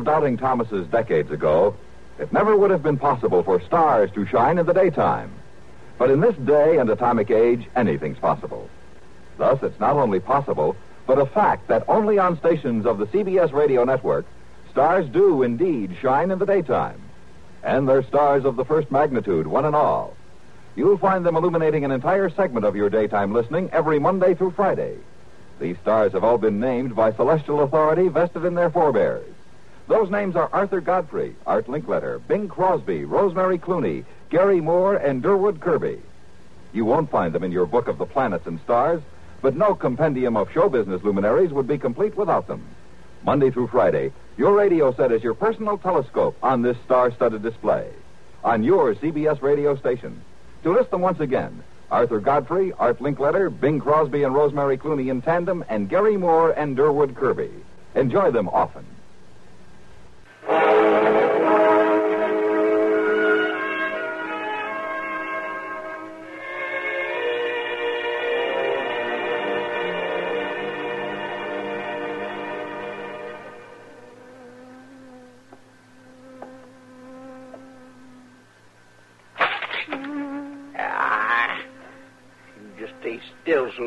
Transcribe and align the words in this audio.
Of 0.00 0.06
doubting 0.06 0.38
Thomases 0.38 0.86
decades 0.86 1.30
ago, 1.30 1.76
it 2.18 2.32
never 2.32 2.56
would 2.56 2.70
have 2.70 2.82
been 2.82 2.96
possible 2.96 3.42
for 3.42 3.60
stars 3.60 4.10
to 4.12 4.24
shine 4.24 4.56
in 4.56 4.64
the 4.64 4.72
daytime. 4.72 5.30
But 5.98 6.10
in 6.10 6.20
this 6.20 6.34
day 6.36 6.78
and 6.78 6.88
atomic 6.88 7.30
age, 7.30 7.68
anything's 7.76 8.18
possible. 8.18 8.70
Thus, 9.36 9.62
it's 9.62 9.78
not 9.78 9.96
only 9.96 10.18
possible, 10.18 10.74
but 11.06 11.18
a 11.18 11.26
fact 11.26 11.68
that 11.68 11.84
only 11.86 12.18
on 12.18 12.38
stations 12.38 12.86
of 12.86 12.96
the 12.96 13.08
CBS 13.08 13.52
radio 13.52 13.84
network, 13.84 14.24
stars 14.70 15.06
do 15.10 15.42
indeed 15.42 15.94
shine 16.00 16.30
in 16.30 16.38
the 16.38 16.46
daytime. 16.46 17.00
And 17.62 17.86
they're 17.86 18.02
stars 18.02 18.46
of 18.46 18.56
the 18.56 18.64
first 18.64 18.90
magnitude, 18.90 19.46
one 19.46 19.66
and 19.66 19.76
all. 19.76 20.16
You'll 20.76 20.96
find 20.96 21.26
them 21.26 21.36
illuminating 21.36 21.84
an 21.84 21.90
entire 21.90 22.30
segment 22.30 22.64
of 22.64 22.74
your 22.74 22.88
daytime 22.88 23.34
listening 23.34 23.68
every 23.70 23.98
Monday 23.98 24.32
through 24.34 24.52
Friday. 24.52 24.96
These 25.58 25.76
stars 25.82 26.12
have 26.12 26.24
all 26.24 26.38
been 26.38 26.58
named 26.58 26.96
by 26.96 27.12
celestial 27.12 27.62
authority 27.62 28.08
vested 28.08 28.46
in 28.46 28.54
their 28.54 28.70
forebears. 28.70 29.29
Those 29.90 30.08
names 30.08 30.36
are 30.36 30.48
Arthur 30.52 30.80
Godfrey, 30.80 31.34
Art 31.48 31.66
Linkletter, 31.66 32.20
Bing 32.28 32.46
Crosby, 32.46 33.04
Rosemary 33.04 33.58
Clooney, 33.58 34.04
Garry 34.28 34.60
Moore, 34.60 34.94
and 34.94 35.20
Durward 35.20 35.58
Kirby. 35.58 35.98
You 36.72 36.84
won't 36.84 37.10
find 37.10 37.32
them 37.32 37.42
in 37.42 37.50
your 37.50 37.66
book 37.66 37.88
of 37.88 37.98
the 37.98 38.06
planets 38.06 38.46
and 38.46 38.60
stars, 38.60 39.02
but 39.42 39.56
no 39.56 39.74
compendium 39.74 40.36
of 40.36 40.52
show 40.52 40.68
business 40.68 41.02
luminaries 41.02 41.50
would 41.50 41.66
be 41.66 41.76
complete 41.76 42.16
without 42.16 42.46
them. 42.46 42.64
Monday 43.24 43.50
through 43.50 43.66
Friday, 43.66 44.12
your 44.36 44.52
radio 44.52 44.94
set 44.94 45.10
is 45.10 45.24
your 45.24 45.34
personal 45.34 45.76
telescope 45.76 46.36
on 46.40 46.62
this 46.62 46.76
star 46.84 47.10
studded 47.10 47.42
display. 47.42 47.90
On 48.44 48.62
your 48.62 48.94
CBS 48.94 49.42
radio 49.42 49.74
station. 49.74 50.22
To 50.62 50.72
list 50.72 50.92
them 50.92 51.00
once 51.00 51.18
again 51.18 51.64
Arthur 51.90 52.20
Godfrey, 52.20 52.72
Art 52.74 53.00
Linkletter, 53.00 53.50
Bing 53.50 53.80
Crosby 53.80 54.22
and 54.22 54.36
Rosemary 54.36 54.78
Clooney 54.78 55.10
in 55.10 55.20
tandem, 55.20 55.64
and 55.68 55.88
Garry 55.88 56.16
Moore 56.16 56.52
and 56.52 56.76
Durward 56.76 57.16
Kirby. 57.16 57.50
Enjoy 57.96 58.30
them 58.30 58.48
often. 58.50 58.86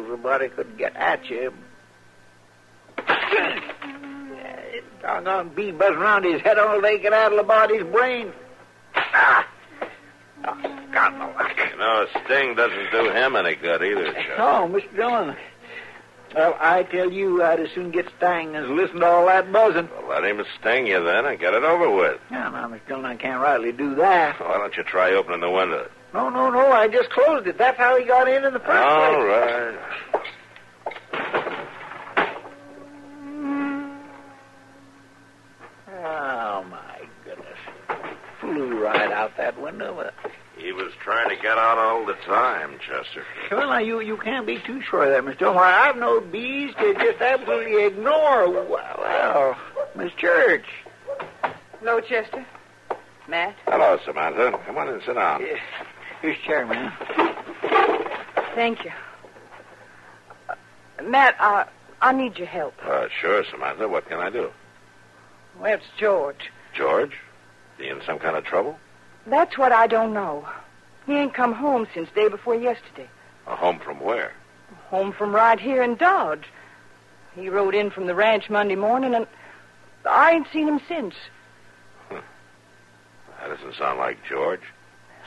Somebody 0.02 0.50
could 0.50 0.78
get 0.78 0.96
at 0.96 1.30
you. 1.30 1.54
Doggone 5.02 5.50
bee 5.50 5.72
buzzing 5.72 5.98
around 5.98 6.24
his 6.24 6.42
head 6.42 6.58
all 6.58 6.82
they 6.82 6.98
can 6.98 7.14
addle 7.14 7.40
about 7.40 7.70
his 7.70 7.84
brain. 7.84 8.32
Ah. 8.96 9.48
Oh, 10.46 10.88
God, 10.94 11.14
no 11.18 11.28
luck. 11.28 11.58
You 11.72 11.78
know, 11.78 12.06
a 12.06 12.24
sting 12.26 12.56
doesn't 12.56 12.92
do 12.92 13.12
him 13.12 13.36
any 13.36 13.56
good 13.56 13.84
either, 13.84 14.14
Chuck. 14.14 14.40
Oh, 14.40 14.70
Mr. 14.72 14.96
Dillon. 14.96 15.36
Well, 16.34 16.58
I 16.60 16.84
tell 16.84 17.12
you, 17.12 17.44
I'd 17.44 17.60
as 17.60 17.70
soon 17.76 17.92
get 17.92 18.08
stung 18.18 18.56
as 18.56 18.68
listen 18.68 19.02
to 19.02 19.06
all 19.06 19.28
that 19.28 19.52
buzzing. 19.52 19.88
Well, 19.90 20.10
let 20.10 20.24
him 20.24 20.44
sting 20.60 20.88
you 20.88 21.04
then 21.04 21.26
and 21.26 21.40
get 21.40 21.54
it 21.54 21.64
over 21.64 21.90
with. 21.90 22.20
Now, 22.32 22.50
now, 22.50 22.68
Mr. 22.68 22.88
Dillon, 22.88 23.06
I 23.06 23.16
can't 23.16 23.42
rightly 23.42 23.72
do 23.72 23.96
that. 23.96 24.40
Why 24.40 24.58
don't 24.58 24.76
you 24.76 24.84
try 24.84 25.14
opening 25.14 25.42
the 25.42 25.52
window? 25.52 25.90
No, 26.14 26.30
no, 26.30 26.52
no, 26.52 26.72
I 26.72 26.88
just 26.88 27.10
closed 27.10 27.48
it. 27.48 27.58
That's 27.58 27.78
how 27.78 27.98
he 27.98 28.06
got 28.06 28.28
in 28.28 28.44
in 28.44 28.54
the 28.54 28.60
first 28.60 28.84
All 28.84 29.16
place. 29.16 29.26
right. 29.26 30.24
Oh, 36.06 36.64
my 36.70 37.02
goodness. 37.26 37.58
Flew 38.40 38.84
right 38.84 39.12
out 39.12 39.36
that 39.38 39.60
window. 39.60 40.12
He 40.56 40.72
was 40.72 40.92
trying 41.04 41.36
to 41.36 41.42
get 41.42 41.58
out 41.58 41.80
all 41.80 42.06
the 42.06 42.14
time, 42.26 42.78
Chester. 42.78 43.24
Well, 43.50 43.70
now, 43.70 43.80
you, 43.80 44.00
you 44.02 44.18
can't 44.18 44.46
be 44.46 44.60
too 44.60 44.82
sure 44.84 45.06
of 45.06 45.10
that, 45.10 45.34
Mr. 45.34 45.40
Dillon. 45.40 45.56
Why, 45.56 45.90
I've 45.90 45.98
known 45.98 46.30
bees 46.30 46.76
to 46.76 46.94
just 46.94 47.22
absolutely 47.22 47.86
ignore. 47.86 48.52
Well, 48.52 48.68
well 48.70 49.58
Miss 49.96 50.14
Church. 50.14 50.66
Hello, 51.80 52.00
Chester. 52.02 52.46
Matt. 53.28 53.56
Hello, 53.66 53.98
Samantha. 54.06 54.60
Come 54.66 54.78
on 54.78 54.90
and 54.90 55.02
sit 55.04 55.16
down. 55.16 55.42
Yeah. 55.42 55.58
Here's 56.24 56.38
chair, 56.46 56.66
man. 56.66 56.90
Thank 58.56 58.86
you. 58.86 58.92
Uh, 60.48 60.56
Matt, 61.04 61.36
I, 61.38 61.66
I 62.02 62.14
need 62.14 62.38
your 62.38 62.48
help. 62.48 62.76
Uh, 62.82 63.10
sure, 63.20 63.44
Samantha. 63.52 63.90
What 63.90 64.08
can 64.08 64.20
I 64.20 64.30
do? 64.30 64.50
Well, 65.60 65.74
it's 65.74 65.84
George. 66.00 66.50
George? 66.74 67.12
He 67.78 67.90
in 67.90 68.00
some 68.06 68.20
kind 68.20 68.38
of 68.38 68.46
trouble? 68.46 68.80
That's 69.28 69.58
what 69.58 69.74
I 69.74 69.86
don't 69.86 70.14
know. 70.14 70.48
He 71.06 71.12
ain't 71.12 71.34
come 71.34 71.52
home 71.52 71.88
since 71.94 72.10
day 72.16 72.30
before 72.30 72.56
yesterday. 72.56 73.10
A 73.46 73.58
home 73.58 73.80
from 73.80 74.00
where? 74.00 74.32
Home 74.92 75.12
from 75.12 75.36
right 75.36 75.60
here 75.60 75.84
in 75.84 75.98
Dodge. 75.98 76.46
He 77.36 77.50
rode 77.50 77.76
in 77.76 77.92
from 77.92 78.08
the 78.08 78.16
ranch 78.16 78.50
Monday 78.50 78.76
morning, 78.76 79.14
and 79.14 79.28
I 80.10 80.32
ain't 80.32 80.48
seen 80.54 80.70
him 80.70 80.80
since. 80.88 81.16
That 82.10 82.22
doesn't 83.50 83.76
sound 83.76 84.00
like 84.00 84.20
George. 84.30 84.62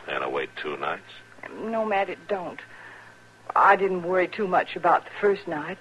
Staying 0.06 0.22
away 0.22 0.46
two 0.62 0.76
nights. 0.76 1.02
No, 1.60 1.84
Matt, 1.84 2.08
it 2.08 2.28
don't. 2.28 2.60
I 3.54 3.74
didn't 3.76 4.02
worry 4.04 4.28
too 4.28 4.46
much 4.46 4.76
about 4.76 5.04
the 5.04 5.10
first 5.20 5.46
night. 5.48 5.78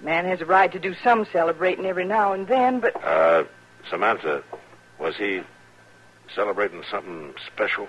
Man 0.00 0.24
has 0.24 0.40
a 0.40 0.46
right 0.46 0.70
to 0.72 0.78
do 0.78 0.94
some 1.04 1.24
celebrating 1.32 1.86
every 1.86 2.04
now 2.04 2.32
and 2.32 2.46
then, 2.48 2.80
but 2.80 2.96
Uh, 3.04 3.44
Samantha, 3.88 4.42
was 4.98 5.16
he 5.16 5.42
celebrating 6.34 6.82
something 6.90 7.34
special? 7.46 7.86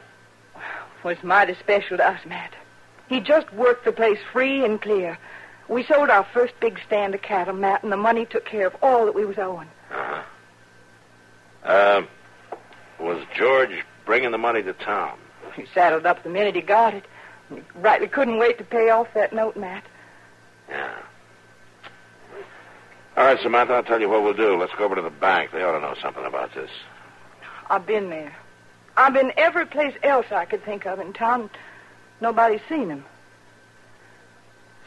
was 1.03 1.17
mighty 1.23 1.55
special 1.55 1.97
to 1.97 2.07
us, 2.07 2.19
Matt. 2.27 2.53
He 3.09 3.19
just 3.21 3.51
worked 3.53 3.85
the 3.85 3.91
place 3.91 4.19
free 4.31 4.63
and 4.63 4.79
clear. 4.79 5.17
We 5.67 5.83
sold 5.83 6.09
our 6.11 6.23
first 6.31 6.53
big 6.59 6.79
stand 6.85 7.15
of 7.15 7.21
cattle, 7.23 7.55
Matt, 7.55 7.81
and 7.81 7.91
the 7.91 7.97
money 7.97 8.25
took 8.25 8.45
care 8.45 8.67
of 8.67 8.75
all 8.83 9.05
that 9.05 9.15
we 9.15 9.25
was 9.25 9.39
owing. 9.39 9.67
Uh-huh. 9.89 10.21
Uh, 11.63 12.01
was 12.99 13.23
George 13.35 13.83
bringing 14.05 14.31
the 14.31 14.37
money 14.37 14.61
to 14.61 14.73
town? 14.73 15.17
He 15.55 15.65
saddled 15.73 16.05
up 16.05 16.23
the 16.23 16.29
minute 16.29 16.55
he 16.55 16.61
got 16.61 16.93
it. 16.93 17.05
He 17.49 17.61
rightly 17.75 18.07
couldn't 18.07 18.37
wait 18.37 18.57
to 18.57 18.63
pay 18.63 18.89
off 18.89 19.07
that 19.13 19.33
note, 19.33 19.57
Matt. 19.57 19.83
Yeah. 20.69 20.97
All 23.17 23.25
right, 23.25 23.39
Samantha, 23.41 23.73
I'll 23.73 23.83
tell 23.83 23.99
you 23.99 24.09
what 24.09 24.23
we'll 24.23 24.33
do. 24.33 24.57
Let's 24.57 24.73
go 24.77 24.85
over 24.85 24.95
to 24.95 25.01
the 25.01 25.09
bank. 25.09 25.51
They 25.51 25.63
ought 25.63 25.73
to 25.73 25.81
know 25.81 25.95
something 26.01 26.25
about 26.25 26.53
this. 26.55 26.71
I've 27.69 27.85
been 27.85 28.09
there. 28.09 28.33
I've 28.95 29.13
been 29.13 29.33
every 29.37 29.65
place 29.65 29.93
else 30.03 30.25
I 30.31 30.45
could 30.45 30.63
think 30.63 30.85
of 30.85 30.99
in 30.99 31.13
town. 31.13 31.49
Nobody's 32.21 32.61
seen 32.69 32.89
him. 32.89 33.05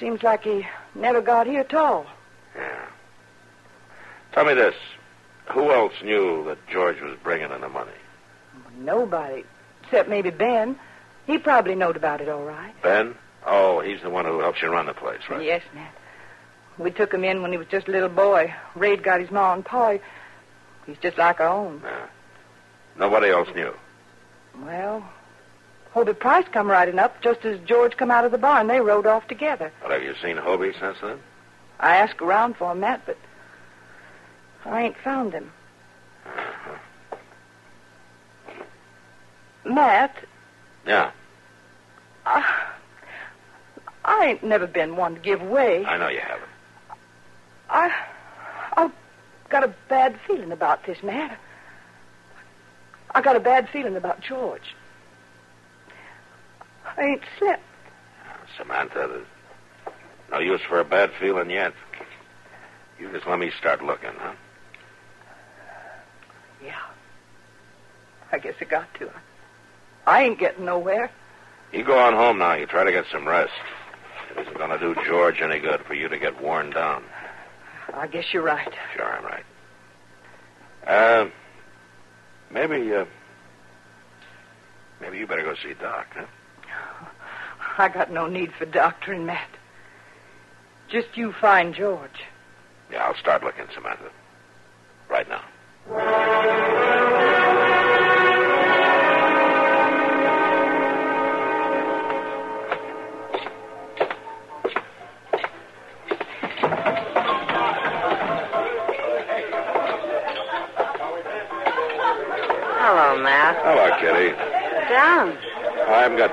Seems 0.00 0.22
like 0.22 0.44
he 0.44 0.67
never 0.94 1.20
got 1.20 1.46
here 1.46 1.60
at 1.60 1.75
all. 1.75 2.06
Yeah. 2.56 2.87
Tell 4.32 4.44
me 4.44 4.55
this. 4.55 4.75
Who 5.52 5.70
else 5.70 5.93
knew 6.02 6.44
that 6.44 6.58
George 6.67 7.00
was 7.00 7.17
bringing 7.22 7.50
in 7.50 7.60
the 7.60 7.69
money? 7.69 7.93
Nobody, 8.78 9.44
except 9.94 10.11
maybe 10.11 10.31
Ben. 10.31 10.76
He 11.26 11.38
probably 11.38 11.76
knowed 11.76 11.96
about 11.96 12.20
it 12.20 12.29
all 12.29 12.43
right. 12.43 12.75
Ben? 12.82 13.14
Oh, 13.46 13.79
he's 13.81 14.02
the 14.02 14.11
one 14.11 14.25
who 14.25 14.41
helps 14.41 14.61
you 14.61 14.69
run 14.69 14.87
the 14.87 14.94
place, 14.94 15.20
right? 15.31 15.44
Yes, 15.44 15.62
Matt. 15.73 15.94
We 16.79 16.91
took 16.91 17.14
him 17.14 17.23
in 17.23 17.43
when 17.43 17.52
he 17.52 17.58
was 17.58 17.69
just 17.69 17.87
a 17.87 17.93
little 17.93 18.08
boy. 18.08 18.52
Raid 18.75 19.05
got 19.05 19.20
his 19.20 19.31
ma 19.31 19.55
and 19.55 19.64
pa. 19.64 19.99
He's 20.85 20.99
just 20.99 21.17
like 21.17 21.38
our 21.38 21.46
own. 21.46 21.81
Yeah. 21.85 22.06
Nobody 22.99 23.31
else 23.31 23.49
knew. 23.55 23.73
Well, 24.64 25.08
Hobie 25.94 26.19
Price 26.19 26.46
come 26.52 26.69
riding 26.69 26.99
up 26.99 27.23
just 27.23 27.44
as 27.44 27.61
George 27.61 27.96
come 27.96 28.11
out 28.11 28.25
of 28.25 28.32
the 28.32 28.38
barn. 28.38 28.67
They 28.67 28.81
rode 28.81 29.06
off 29.06 29.29
together. 29.29 29.70
Well, 29.81 29.93
have 29.93 30.02
you 30.02 30.14
seen 30.20 30.37
Hobie 30.37 30.79
since 30.81 30.99
then? 31.00 31.20
I 31.79 31.96
asked 31.96 32.20
around 32.20 32.56
for 32.56 32.73
him, 32.73 32.81
Matt, 32.81 33.06
but 33.06 33.17
I 34.64 34.82
ain't 34.82 34.96
found 34.99 35.32
him. 35.32 35.52
Uh-huh. 36.26 36.79
Matt, 39.74 40.14
Yeah, 40.86 41.10
I, 42.24 42.72
I 44.04 44.26
ain't 44.26 44.44
never 44.44 44.66
been 44.66 44.96
one 44.96 45.14
to 45.14 45.20
give 45.20 45.42
way. 45.42 45.84
I 45.84 45.96
know 45.98 46.08
you 46.08 46.20
haven't. 46.20 46.50
I, 47.68 47.90
I've 48.76 48.92
got 49.48 49.64
a 49.64 49.74
bad 49.88 50.18
feeling 50.26 50.52
about 50.52 50.86
this, 50.86 51.02
Matt. 51.02 51.38
I 53.10 53.20
got 53.20 53.36
a 53.36 53.40
bad 53.40 53.68
feeling 53.68 53.96
about 53.96 54.20
George. 54.20 54.74
I 56.96 57.02
ain't 57.02 57.22
slept. 57.38 57.62
Samantha, 58.56 59.08
there's 59.08 59.26
no 60.30 60.38
use 60.38 60.60
for 60.68 60.80
a 60.80 60.84
bad 60.84 61.10
feeling 61.18 61.50
yet. 61.50 61.72
You 62.98 63.10
just 63.10 63.26
let 63.26 63.38
me 63.38 63.50
start 63.58 63.82
looking, 63.82 64.10
huh? 64.18 64.32
Yeah. 66.64 66.80
I 68.30 68.38
guess 68.38 68.54
I 68.60 68.64
got 68.64 68.92
to. 68.94 69.10
I 70.06 70.24
ain't 70.24 70.38
getting 70.38 70.64
nowhere. 70.64 71.10
You 71.72 71.84
go 71.84 71.98
on 71.98 72.14
home 72.14 72.38
now. 72.38 72.54
You 72.54 72.66
try 72.66 72.84
to 72.84 72.92
get 72.92 73.06
some 73.10 73.26
rest. 73.26 73.52
It 74.30 74.40
isn't 74.40 74.56
going 74.56 74.70
to 74.70 74.78
do 74.78 74.94
George 75.06 75.40
any 75.40 75.58
good 75.58 75.80
for 75.82 75.94
you 75.94 76.08
to 76.08 76.18
get 76.18 76.40
worn 76.42 76.70
down. 76.70 77.04
I 77.92 78.06
guess 78.06 78.32
you're 78.32 78.42
right. 78.42 78.72
Sure, 78.96 79.04
I'm 79.06 79.24
right. 79.24 79.44
Uh, 80.86 81.28
maybe, 82.50 82.92
uh, 82.94 83.04
maybe 85.00 85.18
you 85.18 85.26
better 85.26 85.42
go 85.42 85.54
see 85.54 85.74
Doc, 85.74 86.06
huh? 86.14 86.26
I 87.78 87.88
got 87.88 88.12
no 88.12 88.26
need 88.26 88.52
for 88.52 88.66
doctoring, 88.66 89.26
Matt. 89.26 89.48
Just 90.88 91.16
you 91.16 91.32
find 91.32 91.74
George. 91.74 92.22
Yeah, 92.92 93.04
I'll 93.04 93.16
start 93.16 93.42
looking, 93.42 93.66
Samantha. 93.74 94.10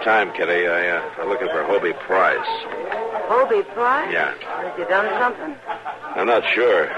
Time, 0.03 0.31
Kitty. 0.33 0.67
I, 0.67 0.89
uh, 0.89 1.21
I'm 1.21 1.29
looking 1.29 1.47
for 1.47 1.63
Hobie 1.63 1.97
Price. 2.01 2.47
Hobie 3.29 3.65
Price? 3.73 4.11
Yeah. 4.11 4.33
Has 4.39 4.77
he 4.77 4.83
done 4.85 5.07
something? 5.19 5.55
I'm 6.15 6.27
not 6.27 6.43
sure. 6.53 6.89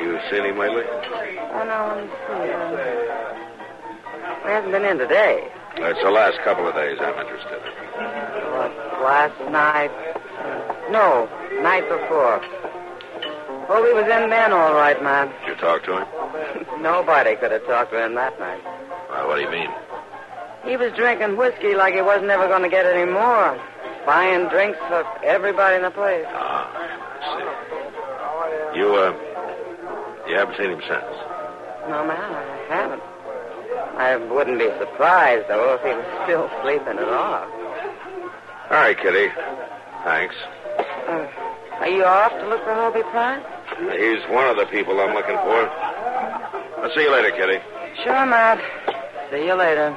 You 0.00 0.18
seen 0.30 0.44
him 0.44 0.58
lately? 0.58 0.84
Oh, 0.86 1.64
no, 1.64 1.94
let 1.94 2.04
me 2.04 2.10
see. 2.26 2.50
Um, 2.52 2.76
he 4.42 4.48
hasn't 4.50 4.72
been 4.72 4.84
in 4.84 4.98
today. 4.98 5.48
It's 5.76 6.02
the 6.02 6.10
last 6.10 6.38
couple 6.44 6.66
of 6.66 6.74
days 6.74 6.98
I'm 7.00 7.18
interested 7.18 7.52
in. 7.52 7.72
What, 8.52 8.72
last 9.02 9.38
night? 9.50 9.90
Uh, 10.38 10.90
no, 10.90 11.28
night 11.62 11.88
before. 11.88 12.40
Hobie 13.66 13.94
was 13.94 14.04
in 14.04 14.30
then, 14.30 14.52
all 14.52 14.74
right, 14.74 15.00
Matt. 15.02 15.32
Did 15.40 15.48
you 15.48 15.54
talk 15.56 15.82
to 15.84 15.98
him? 15.98 16.82
Nobody 16.82 17.36
could 17.36 17.52
have 17.52 17.66
talked 17.66 17.92
to 17.92 18.04
him 18.04 18.14
that 18.14 18.38
night. 18.38 18.62
Uh, 19.10 19.24
what 19.26 19.36
do 19.36 19.42
you 19.42 19.50
mean? 19.50 19.70
He 20.66 20.76
was 20.76 20.92
drinking 20.94 21.36
whiskey 21.36 21.74
like 21.74 21.94
he 21.94 22.02
wasn't 22.02 22.30
ever 22.30 22.48
going 22.48 22.62
to 22.62 22.68
get 22.68 22.86
any 22.86 23.10
more. 23.10 23.58
Buying 24.04 24.48
drinks 24.48 24.78
for 24.88 25.04
everybody 25.24 25.76
in 25.76 25.82
the 25.82 25.90
place. 25.90 26.26
Ah, 26.28 26.70
I 26.74 28.72
see. 28.72 28.78
You, 28.78 28.94
uh, 28.94 29.12
you 30.28 30.34
haven't 30.36 30.56
seen 30.56 30.70
him 30.70 30.80
since? 30.80 31.04
No, 31.88 32.04
man, 32.04 32.18
I 32.18 32.66
haven't. 32.68 33.02
I 33.96 34.16
wouldn't 34.16 34.58
be 34.58 34.68
surprised, 34.78 35.48
though, 35.48 35.74
if 35.74 35.82
he 35.82 35.94
was 35.94 36.04
still 36.24 36.50
sleeping 36.62 36.98
it 36.98 37.08
off. 37.08 37.48
All 38.70 38.76
right, 38.76 38.96
Kitty. 38.98 39.28
Thanks. 40.04 40.34
Uh, 41.08 41.26
are 41.80 41.88
you 41.88 42.04
off 42.04 42.32
to 42.32 42.48
look 42.48 42.62
for 42.64 42.74
Hobie 42.74 43.08
Price? 43.10 43.44
He's 43.98 44.22
one 44.30 44.48
of 44.48 44.56
the 44.56 44.66
people 44.66 45.00
I'm 45.00 45.14
looking 45.14 45.36
for. 45.36 45.68
I'll 46.82 46.94
see 46.94 47.02
you 47.02 47.12
later, 47.12 47.30
Kitty. 47.30 47.58
Sure, 48.02 48.26
Matt. 48.26 48.60
See 49.30 49.46
you 49.46 49.54
later. 49.54 49.96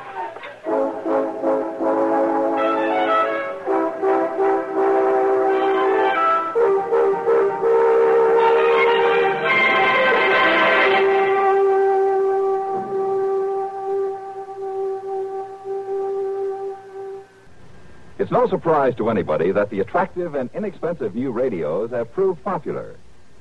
It's 18.30 18.34
no 18.36 18.48
surprise 18.48 18.94
to 18.98 19.10
anybody 19.10 19.52
that 19.54 19.72
the 19.72 19.80
attractive 19.80 20.36
and 20.36 20.52
inexpensive 20.54 21.16
new 21.16 21.32
radios 21.32 21.90
have 21.90 22.14
proved 22.14 22.44
popular. 22.44 22.96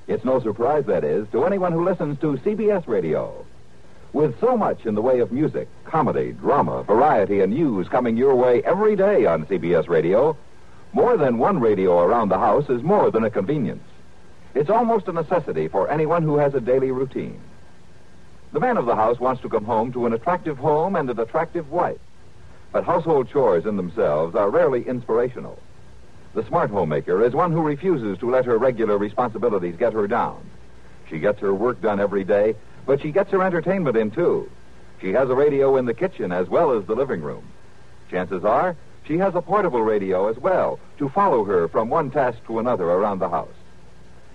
It's 0.06 0.25
no 0.25 0.40
surprise, 0.40 0.87
that 0.87 1.05
is, 1.05 1.29
to 1.32 1.44
anyone 1.44 1.73
who 1.73 1.85
listens 1.85 2.19
to 2.20 2.38
CBS 2.38 2.88
radio. 2.88 3.44
With 4.14 4.40
so 4.40 4.56
much 4.56 4.87
in 4.87 4.94
the 4.94 5.02
way 5.02 5.20
of 5.20 5.31
music, 5.31 5.69
comedy, 5.85 6.32
drama, 6.32 6.85
variety, 6.85 7.40
and 7.40 7.52
news 7.52 7.87
coming 7.87 8.17
your 8.17 8.35
way 8.35 8.62
every 8.62 8.96
day 8.96 9.26
on 9.26 9.44
CBS 9.44 9.90
radio, 9.90 10.35
more 10.94 11.19
than 11.19 11.37
one 11.37 11.61
radio 11.61 12.00
around 12.00 12.31
the 12.31 12.38
house 12.38 12.70
is 12.70 12.82
more 12.82 13.11
than 13.11 13.25
a 13.25 13.31
convenience. 13.31 13.85
It's 14.55 14.70
almost 14.70 15.06
a 15.06 15.12
necessity 15.12 15.69
for 15.69 15.90
anyone 15.90 16.23
who 16.23 16.38
has 16.38 16.55
a 16.55 16.62
daily 16.62 16.93
routine. 16.93 17.38
The 18.55 18.61
man 18.61 18.79
of 18.79 18.87
the 18.87 18.96
house 18.96 19.20
wants 19.20 19.43
to 19.43 19.50
come 19.50 19.67
home 19.67 19.93
to 19.93 20.06
an 20.06 20.14
attractive 20.14 20.56
home 20.56 20.96
and 20.96 21.11
an 21.11 21.20
attractive 21.20 21.70
wife. 21.70 21.99
But 22.72 22.84
household 22.84 23.28
chores 23.28 23.66
in 23.66 23.76
themselves 23.76 24.34
are 24.34 24.50
rarely 24.50 24.87
inspirational. 24.87 25.58
The 26.34 26.44
smart 26.44 26.70
homemaker 26.70 27.25
is 27.25 27.32
one 27.32 27.52
who 27.52 27.62
refuses 27.62 28.18
to 28.18 28.30
let 28.30 28.44
her 28.44 28.58
regular 28.58 28.98
responsibilities 28.98 29.76
get 29.76 29.94
her 29.94 30.06
down. 30.06 30.48
She 31.08 31.18
gets 31.18 31.40
her 31.40 31.54
work 31.54 31.80
done 31.80 32.00
every 32.00 32.25
day, 32.25 32.54
but 32.87 33.00
she 33.00 33.10
gets 33.10 33.30
her 33.30 33.42
entertainment 33.42 33.96
in 33.96 34.10
too. 34.10 34.50
She 35.00 35.12
has 35.12 35.30
a 35.30 35.34
radio 35.34 35.76
in 35.76 35.87
the 35.87 35.94
kitchen 35.94 36.32
as 36.32 36.48
well 36.48 36.72
as 36.72 36.84
the 36.84 36.94
living 36.94 37.22
room. 37.22 37.44
Chances 38.10 38.44
are 38.44 38.76
she 39.04 39.16
has 39.18 39.34
a 39.34 39.42
portable 39.42 39.82
radio 39.82 40.28
as 40.28 40.37
well 40.37 40.78
to 40.98 41.08
follow 41.08 41.44
her 41.44 41.68
from 41.68 41.88
one 41.88 42.10
task 42.10 42.38
to 42.46 42.58
another 42.58 42.84
around 42.84 43.20
the 43.20 43.28
house. 43.30 43.48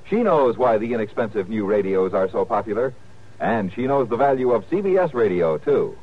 She 0.10 0.24
knows 0.24 0.58
why 0.58 0.80
the 0.80 0.94
inexpensive 0.94 1.48
new 1.48 1.66
radios 1.66 2.14
are 2.14 2.30
so 2.30 2.44
popular, 2.44 2.94
and 3.40 3.72
she 3.72 3.86
knows 3.86 4.10
the 4.10 4.18
value 4.18 4.52
of 4.52 4.68
CBS 4.70 5.14
radio 5.14 5.60
too. 5.60 5.96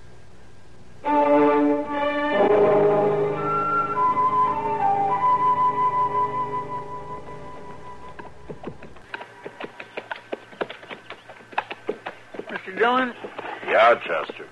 Mr. 12.49 12.77
Dillon, 12.79 13.15
Yeah, 13.67 13.95
Chester. 13.97 14.47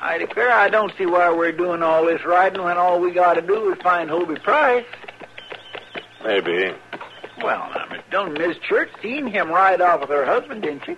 I 0.00 0.18
declare 0.18 0.52
I 0.52 0.68
don't 0.68 0.92
see 0.98 1.06
why 1.06 1.32
we're 1.32 1.52
doing 1.52 1.82
all 1.82 2.04
this 2.04 2.24
riding 2.24 2.62
when 2.62 2.76
all 2.76 3.00
we 3.00 3.10
got 3.12 3.34
to 3.34 3.42
do 3.42 3.72
is 3.72 3.78
find 3.82 4.08
Hobie 4.10 4.42
Price. 4.42 4.84
Maybe. 6.24 6.72
Well, 7.42 7.70
now, 7.74 7.86
Dillon, 8.10 8.34
Miss 8.34 8.56
Church 8.68 8.90
seen 9.02 9.26
him 9.26 9.48
ride 9.48 9.80
off 9.80 10.00
with 10.00 10.10
her 10.10 10.24
husband, 10.24 10.62
didn't 10.62 10.84
she? 10.84 10.96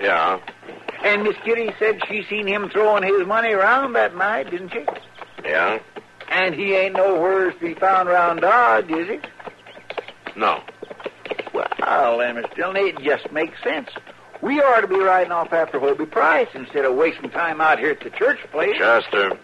Yeah. 0.00 0.38
And 1.04 1.24
Miss 1.24 1.36
Kitty 1.44 1.70
said 1.78 2.00
she 2.08 2.24
seen 2.28 2.46
him 2.46 2.70
throwing 2.70 3.02
his 3.02 3.26
money 3.26 3.52
around 3.52 3.94
that 3.94 4.16
night, 4.16 4.50
didn't 4.50 4.72
she? 4.72 4.84
Yeah? 5.44 5.80
And 6.30 6.54
he 6.54 6.74
ain't 6.74 6.94
nowhere 6.94 7.50
to 7.52 7.58
be 7.58 7.74
found 7.74 8.08
around 8.08 8.40
Dodge, 8.40 8.90
is 8.90 9.08
he? 9.08 9.20
No. 10.36 10.62
Well, 11.52 12.18
then, 12.18 12.36
Miss 12.36 12.46
Dillon, 12.56 12.76
it 12.76 12.98
just 13.02 13.30
makes 13.32 13.62
sense. 13.62 13.90
We 14.40 14.60
ought 14.60 14.80
to 14.80 14.88
be 14.88 14.98
riding 14.98 15.32
off 15.32 15.52
after 15.52 15.78
Hobie 15.78 16.10
Price 16.10 16.48
instead 16.54 16.84
of 16.84 16.94
wasting 16.94 17.30
time 17.30 17.60
out 17.60 17.78
here 17.78 17.90
at 17.90 18.00
the 18.00 18.10
church 18.10 18.38
place. 18.50 18.76
Chester, 18.76 19.38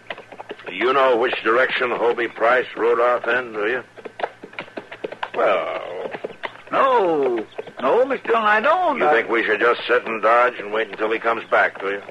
you 0.71 0.91
know 0.93 1.17
which 1.17 1.35
direction 1.43 1.89
Hobie 1.89 2.33
Price 2.33 2.65
rode 2.75 2.99
off 2.99 3.27
in, 3.27 3.53
do 3.53 3.67
you? 3.67 3.83
Well, 5.35 6.11
no. 6.71 7.45
No, 7.81 8.05
Mr. 8.05 8.23
Dillon, 8.27 8.43
I 8.43 8.59
don't. 8.59 8.97
You 8.97 9.07
I- 9.07 9.11
think 9.13 9.29
we 9.29 9.43
should 9.43 9.59
just 9.59 9.81
sit 9.87 10.05
and 10.05 10.21
dodge 10.21 10.59
and 10.59 10.71
wait 10.73 10.89
until 10.89 11.11
he 11.11 11.19
comes 11.19 11.43
back, 11.49 11.79
do 11.79 11.89
you? 11.91 12.01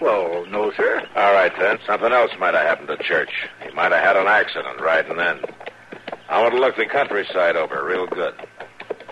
Well, 0.00 0.46
no, 0.46 0.70
sir. 0.72 1.02
All 1.16 1.32
right, 1.32 1.52
then. 1.58 1.78
Something 1.86 2.12
else 2.12 2.30
might 2.38 2.54
have 2.54 2.66
happened 2.66 2.88
to 2.88 2.96
church. 2.98 3.30
He 3.62 3.70
might 3.74 3.92
have 3.92 4.02
had 4.04 4.16
an 4.16 4.26
accident 4.26 4.80
riding 4.80 5.18
in. 5.18 5.40
I 6.28 6.40
want 6.40 6.54
to 6.54 6.60
look 6.60 6.76
the 6.76 6.86
countryside 6.86 7.56
over 7.56 7.84
real 7.84 8.06
good. 8.06 8.34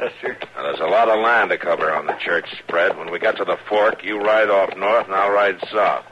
Yes, 0.00 0.12
sir. 0.20 0.36
Now, 0.54 0.62
there's 0.62 0.80
a 0.80 0.84
lot 0.86 1.08
of 1.08 1.18
land 1.20 1.50
to 1.50 1.58
cover 1.58 1.90
on 1.92 2.06
the 2.06 2.12
church 2.14 2.46
spread. 2.58 2.96
When 2.96 3.10
we 3.10 3.18
get 3.18 3.36
to 3.38 3.44
the 3.44 3.56
fork, 3.68 4.04
you 4.04 4.20
ride 4.20 4.50
off 4.50 4.76
north 4.76 5.06
and 5.06 5.14
I'll 5.14 5.30
ride 5.32 5.58
south. 5.72 6.04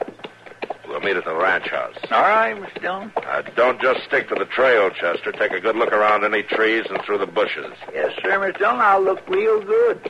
We'll 0.95 1.03
meet 1.03 1.17
at 1.17 1.25
the 1.25 1.35
ranch 1.35 1.67
house. 1.67 1.97
All 2.09 2.21
right, 2.21 2.55
Mr. 2.55 2.81
Dillon. 2.81 3.11
Uh, 3.17 3.41
don't 3.57 3.81
just 3.81 4.05
stick 4.05 4.29
to 4.29 4.35
the 4.35 4.45
trail, 4.45 4.89
Chester. 4.91 5.33
Take 5.33 5.51
a 5.51 5.59
good 5.59 5.75
look 5.75 5.91
around 5.91 6.23
any 6.23 6.41
trees 6.41 6.85
and 6.89 7.01
through 7.03 7.17
the 7.17 7.25
bushes. 7.25 7.73
Yes, 7.93 8.13
sir, 8.23 8.39
Mr. 8.39 8.57
Dillon. 8.57 8.77
I'll 8.79 9.01
look 9.03 9.27
real 9.27 9.61
good. 9.61 10.09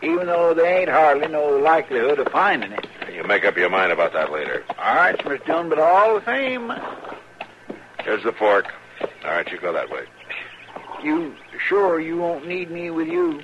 Even 0.00 0.28
though 0.28 0.54
there 0.54 0.82
ain't 0.82 0.88
hardly 0.88 1.26
no 1.26 1.48
likelihood 1.48 2.20
of 2.20 2.28
finding 2.28 2.70
it. 2.70 2.86
You 3.12 3.24
make 3.24 3.44
up 3.44 3.56
your 3.56 3.70
mind 3.70 3.90
about 3.90 4.12
that 4.12 4.30
later. 4.30 4.62
All 4.78 4.94
right, 4.94 5.18
Mr. 5.18 5.44
Dillon, 5.44 5.68
but 5.68 5.80
all 5.80 6.20
the 6.20 6.24
same, 6.24 6.72
Here's 8.04 8.22
the 8.22 8.30
fork. 8.30 8.66
All 9.24 9.32
right, 9.32 9.50
you 9.50 9.58
go 9.58 9.72
that 9.72 9.90
way. 9.90 10.04
you 11.02 11.34
sure 11.66 11.98
you 11.98 12.18
won't 12.18 12.46
need 12.46 12.70
me 12.70 12.90
with 12.90 13.08
you? 13.08 13.42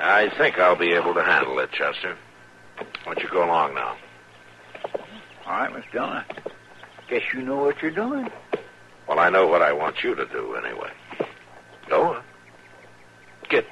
I 0.00 0.30
think 0.36 0.58
I'll 0.58 0.74
be 0.74 0.94
able 0.94 1.14
to 1.14 1.22
handle 1.22 1.60
it, 1.60 1.70
Chester. 1.70 2.16
Why 3.04 3.14
don't 3.14 3.22
you 3.22 3.28
go 3.30 3.44
along 3.44 3.74
now? 3.76 3.96
All 5.46 5.52
right, 5.52 5.72
Mr. 5.72 5.92
Dillon. 5.92 6.24
Guess 7.08 7.22
you 7.32 7.42
know 7.42 7.56
what 7.56 7.80
you're 7.80 7.92
doing. 7.92 8.28
Well, 9.08 9.20
I 9.20 9.30
know 9.30 9.46
what 9.46 9.62
I 9.62 9.72
want 9.72 10.02
you 10.02 10.14
to 10.16 10.26
do 10.26 10.56
anyway. 10.56 10.90
Go 11.88 12.14
on. 12.14 12.22
Get. 13.48 13.64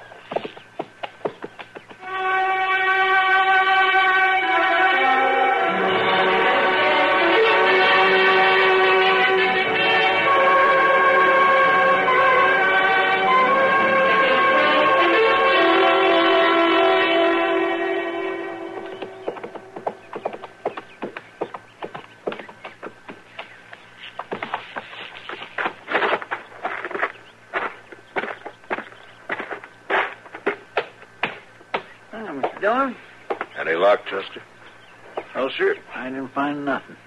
Find 36.35 36.65
nothing. 36.65 36.97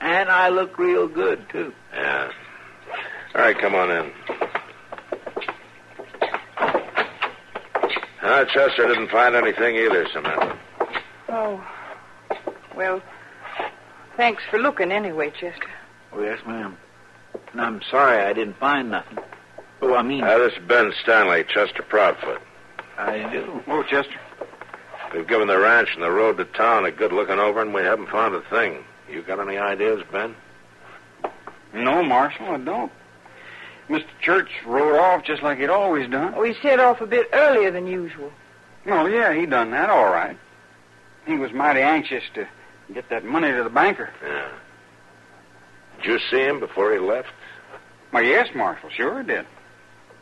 And 0.00 0.30
I 0.30 0.48
look 0.48 0.78
real 0.78 1.08
good, 1.08 1.44
too. 1.50 1.72
Yeah. 1.92 2.30
All 3.34 3.40
right, 3.42 3.58
come 3.58 3.74
on 3.74 3.90
in. 3.90 4.12
Ah, 8.22 8.44
Chester 8.44 8.86
didn't 8.88 9.10
find 9.10 9.34
anything 9.34 9.76
either, 9.76 10.06
Samantha. 10.12 10.58
Oh. 11.28 11.64
Well, 12.74 13.02
thanks 14.16 14.42
for 14.50 14.58
looking 14.58 14.90
anyway, 14.92 15.30
Chester. 15.30 15.68
Oh, 16.12 16.22
yes, 16.22 16.38
ma'am. 16.46 16.76
And 17.52 17.60
I'm 17.60 17.80
sorry 17.90 18.22
I 18.22 18.32
didn't 18.32 18.58
find 18.58 18.90
nothing. 18.90 19.18
Oh, 19.82 19.94
I 19.94 20.02
mean, 20.02 20.24
Ah, 20.24 20.38
this 20.38 20.52
is 20.54 20.58
Ben 20.66 20.92
Stanley, 21.02 21.44
Chester 21.44 21.82
Proudfoot. 21.82 22.40
I 22.98 23.30
do. 23.30 23.62
Oh, 23.68 23.82
Chester. 23.82 24.18
We've 25.26 25.32
given 25.32 25.48
the 25.48 25.58
ranch 25.58 25.88
and 25.92 26.04
the 26.04 26.10
road 26.12 26.36
to 26.36 26.44
town 26.44 26.84
a 26.84 26.92
good 26.92 27.12
looking 27.12 27.40
over, 27.40 27.60
and 27.60 27.74
we 27.74 27.82
haven't 27.82 28.10
found 28.10 28.36
a 28.36 28.42
thing. 28.42 28.84
You 29.10 29.22
got 29.22 29.40
any 29.40 29.58
ideas, 29.58 30.04
Ben? 30.12 30.36
No, 31.74 32.04
Marshal, 32.04 32.46
I 32.46 32.58
don't. 32.58 32.92
Mr. 33.88 34.06
Church 34.20 34.48
rode 34.64 34.96
off 34.96 35.24
just 35.24 35.42
like 35.42 35.58
he'd 35.58 35.68
always 35.68 36.08
done. 36.08 36.32
Oh, 36.36 36.44
he 36.44 36.54
set 36.62 36.78
off 36.78 37.00
a 37.00 37.08
bit 37.08 37.28
earlier 37.32 37.72
than 37.72 37.88
usual. 37.88 38.30
Oh, 38.86 39.06
yeah, 39.06 39.34
he 39.34 39.46
done 39.46 39.72
that 39.72 39.90
all 39.90 40.04
right. 40.04 40.38
He 41.26 41.36
was 41.36 41.50
mighty 41.52 41.80
anxious 41.80 42.22
to 42.34 42.46
get 42.94 43.08
that 43.08 43.24
money 43.24 43.50
to 43.50 43.64
the 43.64 43.70
banker. 43.70 44.10
Yeah. 44.22 44.48
Did 45.96 46.06
you 46.06 46.18
see 46.30 46.44
him 46.44 46.60
before 46.60 46.92
he 46.92 47.00
left? 47.00 47.32
Well, 48.12 48.22
yes, 48.22 48.46
Marshal, 48.54 48.90
sure 48.90 49.18
I 49.18 49.22
did. 49.24 49.46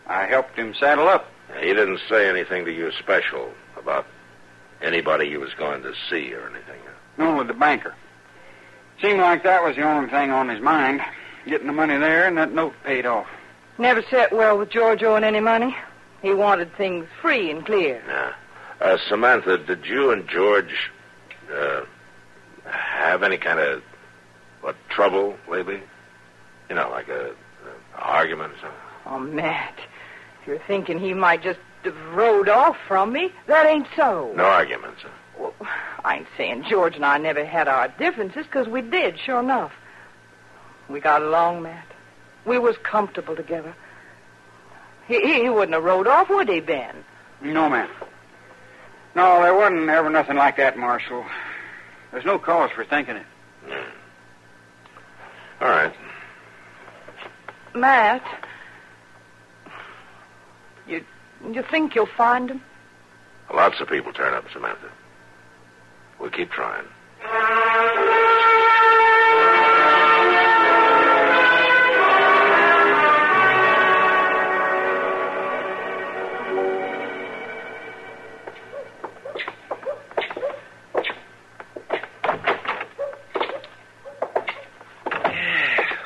I 0.07 0.25
helped 0.25 0.59
him 0.59 0.75
saddle 0.81 1.09
up. 1.09 1.29
He 1.61 1.75
didn't 1.75 2.01
say 2.09 2.27
anything 2.27 2.65
to 2.65 2.73
you 2.73 2.91
special 2.93 3.53
about 3.77 4.07
anybody 4.85 5.29
he 5.31 5.37
was 5.37 5.53
going 5.55 5.83
to 5.83 5.93
see 6.11 6.33
or 6.35 6.49
anything. 6.49 6.81
No, 7.19 7.31
Only 7.33 7.47
the 7.47 7.55
banker. 7.55 7.95
Seemed 9.03 9.21
like 9.21 9.43
that 9.45 9.63
was 9.63 9.77
the 9.77 9.83
only 9.83 10.11
thing 10.11 10.31
on 10.31 10.49
his 10.49 10.61
mind. 10.61 11.01
Getting 11.47 11.67
the 11.67 11.73
money 11.73 11.97
there 11.99 12.27
and 12.27 12.37
that 12.39 12.53
note 12.53 12.75
paid 12.85 13.07
off. 13.07 13.27
Never 13.79 14.03
set 14.11 14.33
well 14.33 14.57
with 14.59 14.71
George 14.71 15.03
owing 15.03 15.25
any 15.25 15.41
money. 15.41 15.77
He 16.23 16.33
wanted 16.33 16.75
things 16.77 17.07
free 17.21 17.51
and 17.51 17.67
clear. 17.67 18.03
Yeah. 18.07 18.33
Uh, 18.81 18.97
Samantha, 19.09 19.59
did 19.59 19.85
you 19.85 20.11
and 20.11 20.29
George 20.29 20.91
uh, 21.53 21.83
have 22.65 23.23
any 23.23 23.37
kind 23.37 23.59
of 23.61 23.83
what 24.61 24.77
trouble 24.89 25.37
lately? 25.51 25.83
You 26.69 26.77
know, 26.77 26.89
like 26.91 27.09
a, 27.09 27.31
a 27.31 27.99
argument 27.99 28.53
or 28.53 28.57
something. 28.61 28.79
Oh, 29.07 29.19
Matt, 29.19 29.75
if 30.41 30.47
you're 30.47 30.63
thinking 30.67 30.99
he 30.99 31.13
might 31.15 31.43
just 31.43 31.59
have 31.59 31.67
rode 32.13 32.49
off 32.49 32.77
from 32.89 33.13
me, 33.13 33.33
that 33.47 33.67
ain't 33.67 33.87
so. 33.97 34.33
No 34.37 34.45
arguments. 34.45 35.03
Huh? 35.03 35.09
Well, 35.39 35.55
I 36.05 36.17
ain't 36.19 36.27
saying 36.37 36.65
George 36.69 36.97
and 36.97 37.05
I 37.05 37.19
never 37.19 37.45
had 37.45 37.67
our 37.69 37.89
differences, 37.89 38.47
'cause 38.51 38.69
we 38.69 38.83
did, 38.83 39.19
sure 39.19 39.41
enough. 39.41 39.73
We 40.89 41.01
got 41.01 41.23
along, 41.23 41.63
Matt. 41.63 41.87
We 42.45 42.59
was 42.59 42.77
comfortable 42.79 43.35
together. 43.35 43.75
He, 45.09 45.21
he 45.21 45.43
he 45.43 45.49
wouldn't 45.49 45.75
have 45.75 45.85
rode 45.85 46.07
off, 46.07 46.29
would 46.31 46.49
he, 46.49 46.61
Ben? 46.61 47.05
No, 47.41 47.69
ma'am. 47.69 47.89
No, 49.15 49.43
there 49.43 49.55
wasn't 49.55 49.89
ever 49.89 50.11
nothing 50.11 50.37
like 50.37 50.57
that, 50.57 50.77
Marshal. 50.77 51.25
There's 52.13 52.25
no 52.25 52.39
cause 52.39 52.71
for 52.71 52.85
thinking 52.85 53.17
it. 53.17 53.27
Yeah. 53.69 53.85
All 55.61 55.69
right. 55.69 55.95
Matt, 57.75 58.23
you 61.45 61.55
you 61.55 61.63
think 61.63 61.95
you'll 61.95 62.07
find 62.07 62.51
him? 62.51 62.63
Lots 63.53 63.81
of 63.81 63.89
people 63.89 64.13
turn 64.13 64.35
up, 64.35 64.45
Samantha. 64.53 64.91
We'll 66.19 66.31
keep 66.31 66.51
trying. 66.51 66.87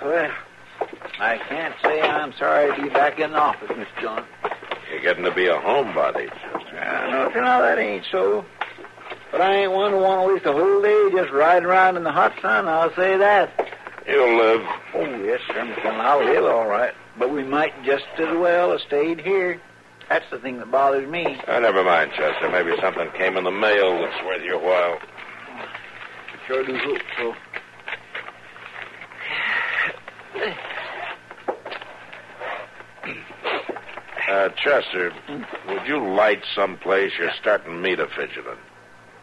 Well, 0.02 0.30
I 1.20 1.38
can't 1.48 1.74
say 1.82 2.00
I'm 2.00 2.32
sorry 2.32 2.74
to 2.74 2.82
be 2.82 2.88
back 2.88 3.20
in 3.20 3.32
the 3.32 3.38
office, 3.38 3.70
Miss 3.76 3.88
John. 4.00 4.24
You're 4.90 5.00
getting 5.00 5.24
to 5.24 5.34
be 5.34 5.46
a 5.46 5.56
homebody. 5.56 6.30
Uh, 6.54 7.10
no, 7.10 7.30
you 7.34 7.40
know, 7.40 7.62
that 7.62 7.78
ain't 7.78 8.04
so. 8.10 8.44
But 9.30 9.40
I 9.42 9.54
ain't 9.54 9.72
one 9.72 9.92
to 9.92 9.98
want 9.98 10.26
to 10.26 10.34
waste 10.34 10.46
a 10.46 10.52
whole 10.52 10.80
day 10.82 11.10
just 11.12 11.30
riding 11.32 11.66
around 11.68 11.96
in 11.96 12.04
the 12.04 12.12
hot 12.12 12.32
sun, 12.40 12.66
I'll 12.66 12.94
say 12.94 13.16
that. 13.18 13.52
You'll 14.06 14.38
live. 14.38 14.66
Oh, 14.94 15.24
yes, 15.24 15.40
sir, 15.48 15.60
I'll 15.84 16.24
live 16.24 16.44
all 16.44 16.66
right. 16.66 16.94
But 17.18 17.30
we 17.30 17.44
might 17.44 17.74
just 17.84 18.06
as 18.16 18.36
well 18.38 18.70
have 18.70 18.80
stayed 18.80 19.20
here. 19.20 19.60
That's 20.08 20.24
the 20.30 20.38
thing 20.38 20.58
that 20.58 20.70
bothers 20.70 21.06
me. 21.06 21.38
Oh, 21.46 21.60
never 21.60 21.84
mind, 21.84 22.12
Chester. 22.16 22.48
Maybe 22.48 22.72
something 22.80 23.10
came 23.18 23.36
in 23.36 23.44
the 23.44 23.50
mail 23.50 24.00
that's 24.00 24.24
worth 24.24 24.42
your 24.42 24.58
while. 24.58 24.98
Sure 26.46 26.64
do 26.64 26.78
hope 26.78 27.02
so. 27.18 27.34
Uh, 34.28 34.50
Chester, 34.62 35.10
would 35.68 35.86
you 35.86 36.06
light 36.14 36.42
someplace? 36.54 37.12
You're 37.18 37.30
starting 37.40 37.80
me 37.80 37.96
to 37.96 38.06
fidgeting. 38.08 38.58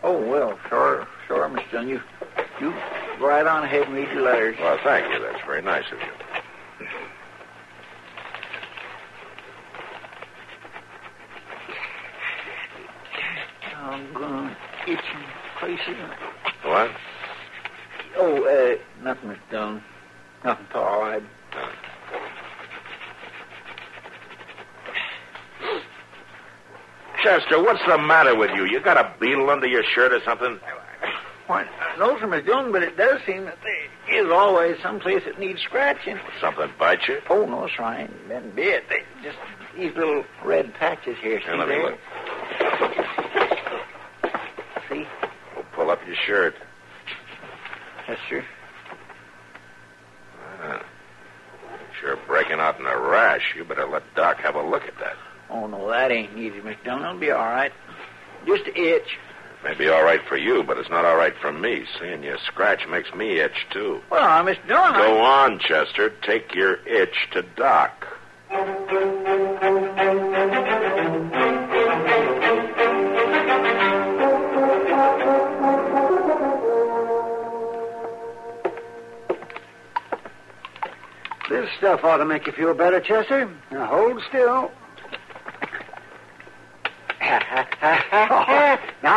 Oh, 0.01 0.19
well, 0.19 0.57
sure, 0.67 1.07
sure, 1.27 1.47
Mr. 1.47 1.71
John. 1.71 1.87
You, 1.87 2.01
you 2.59 2.73
go 3.19 3.27
right 3.27 3.45
on 3.45 3.63
ahead 3.63 3.83
and 3.83 3.93
read 3.93 4.09
your 4.09 4.23
letters. 4.23 4.55
Well, 4.59 4.79
thank 4.83 5.11
you. 5.13 5.19
That's 5.19 5.45
very 5.45 5.61
nice 5.61 5.85
of 5.91 5.99
you. 5.99 6.87
I'm 13.77 14.13
going 14.13 14.49
to 14.49 14.91
itching 14.91 15.23
places. 15.59 15.95
What? 16.63 16.89
Oh, 18.17 18.43
uh, 18.43 19.03
nothing, 19.03 19.29
Miss 19.29 19.37
John. 19.51 19.83
Nothing 20.43 20.65
at 20.71 20.75
all. 20.75 21.03
I, 21.03 21.21
Chester, 27.25 27.59
what's 27.59 27.83
the 27.87 27.97
matter 27.97 28.35
with 28.35 28.51
you? 28.51 28.65
You 28.65 28.79
got 28.79 28.97
a 28.97 29.11
beetle 29.19 29.49
under 29.49 29.65
your 29.65 29.83
shirt 29.83 30.13
or 30.13 30.21
something? 30.23 30.59
why, 31.47 31.65
no, 31.97 32.19
sir, 32.19 32.27
Miss 32.27 32.45
John, 32.45 32.71
but 32.71 32.83
it 32.83 32.97
does 32.97 33.19
seem 33.25 33.45
that 33.45 33.57
there 33.63 34.23
is 34.23 34.31
always 34.31 34.77
some 34.83 34.99
place 34.99 35.23
that 35.25 35.39
needs 35.39 35.59
scratching. 35.63 36.19
Something 36.39 36.69
bite 36.77 37.07
you? 37.07 37.19
Oh, 37.27 37.47
no, 37.47 37.67
sir, 37.75 37.81
I 37.81 38.01
ain't 38.03 38.27
been 38.29 38.51
bit. 38.51 38.87
They 38.89 39.01
just 39.23 39.39
these 39.75 39.95
little 39.95 40.23
red 40.43 40.71
patches 40.75 41.17
here. 41.19 41.39
See 41.39 41.45
Here, 41.47 41.55
let 41.55 41.67
me 41.67 41.73
there? 41.73 41.83
look. 41.83 41.99
See? 44.87 45.07
Well, 45.55 45.65
pull 45.73 45.89
up 45.89 46.05
your 46.05 46.15
shirt. 46.27 46.53
Yes, 48.07 48.19
sir. 48.29 48.45
Ah. 50.61 50.85
Sure 51.99 52.17
breaking 52.27 52.59
out 52.59 52.79
in 52.79 52.85
a 52.85 52.99
rash. 52.99 53.55
You 53.57 53.63
better 53.63 53.87
let 53.87 54.03
Doc 54.13 54.37
have 54.41 54.53
a 54.53 54.61
look 54.61 54.83
at 54.83 54.99
that. 54.99 55.15
Oh, 55.49 55.67
no, 55.67 55.89
that 55.89 56.11
ain't 56.11 56.35
needed, 56.35 56.63
Miss 56.65 56.77
Dillon. 56.83 57.03
It'll 57.03 57.17
be 57.19 57.31
all 57.31 57.45
right. 57.45 57.71
Just 58.45 58.65
an 58.67 58.73
itch. 58.75 59.17
May 59.63 59.73
be 59.73 59.89
all 59.89 60.03
right 60.03 60.21
for 60.27 60.37
you, 60.37 60.63
but 60.63 60.77
it's 60.77 60.89
not 60.89 61.05
all 61.05 61.15
right 61.15 61.33
for 61.41 61.51
me. 61.51 61.85
Seeing 61.99 62.23
you 62.23 62.37
scratch 62.45 62.87
makes 62.87 63.13
me 63.15 63.39
itch, 63.39 63.65
too. 63.71 64.01
Well, 64.11 64.23
I 64.23 64.41
Miss 64.43 64.57
Dillon, 64.67 64.93
I- 64.95 65.01
Go 65.01 65.17
on, 65.21 65.59
Chester. 65.59 66.09
Take 66.21 66.53
your 66.53 66.75
itch 66.87 67.15
to 67.31 67.41
Doc. 67.41 68.05
This 81.49 81.69
stuff 81.77 82.03
ought 82.03 82.17
to 82.17 82.25
make 82.25 82.47
you 82.47 82.53
feel 82.53 82.73
better, 82.73 82.99
Chester. 82.99 83.49
Now 83.71 83.85
hold 83.85 84.21
still. 84.29 84.71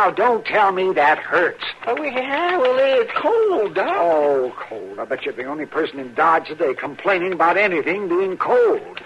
Now 0.09 0.15
don't 0.15 0.45
tell 0.45 0.71
me 0.71 0.91
that 0.93 1.19
hurts. 1.19 1.63
Oh, 1.85 2.01
yeah, 2.01 2.57
well, 2.57 2.77
it's 3.01 3.11
cold, 3.15 3.75
Doc. 3.75 3.95
Oh, 3.99 4.53
cold. 4.57 4.99
I 4.99 5.05
bet 5.05 5.23
you're 5.23 5.33
the 5.33 5.45
only 5.45 5.65
person 5.65 5.99
in 5.99 6.13
Dodge 6.13 6.47
today 6.47 6.73
complaining 6.73 7.33
about 7.33 7.57
anything 7.57 8.07
being 8.07 8.37
cold. 8.37 8.99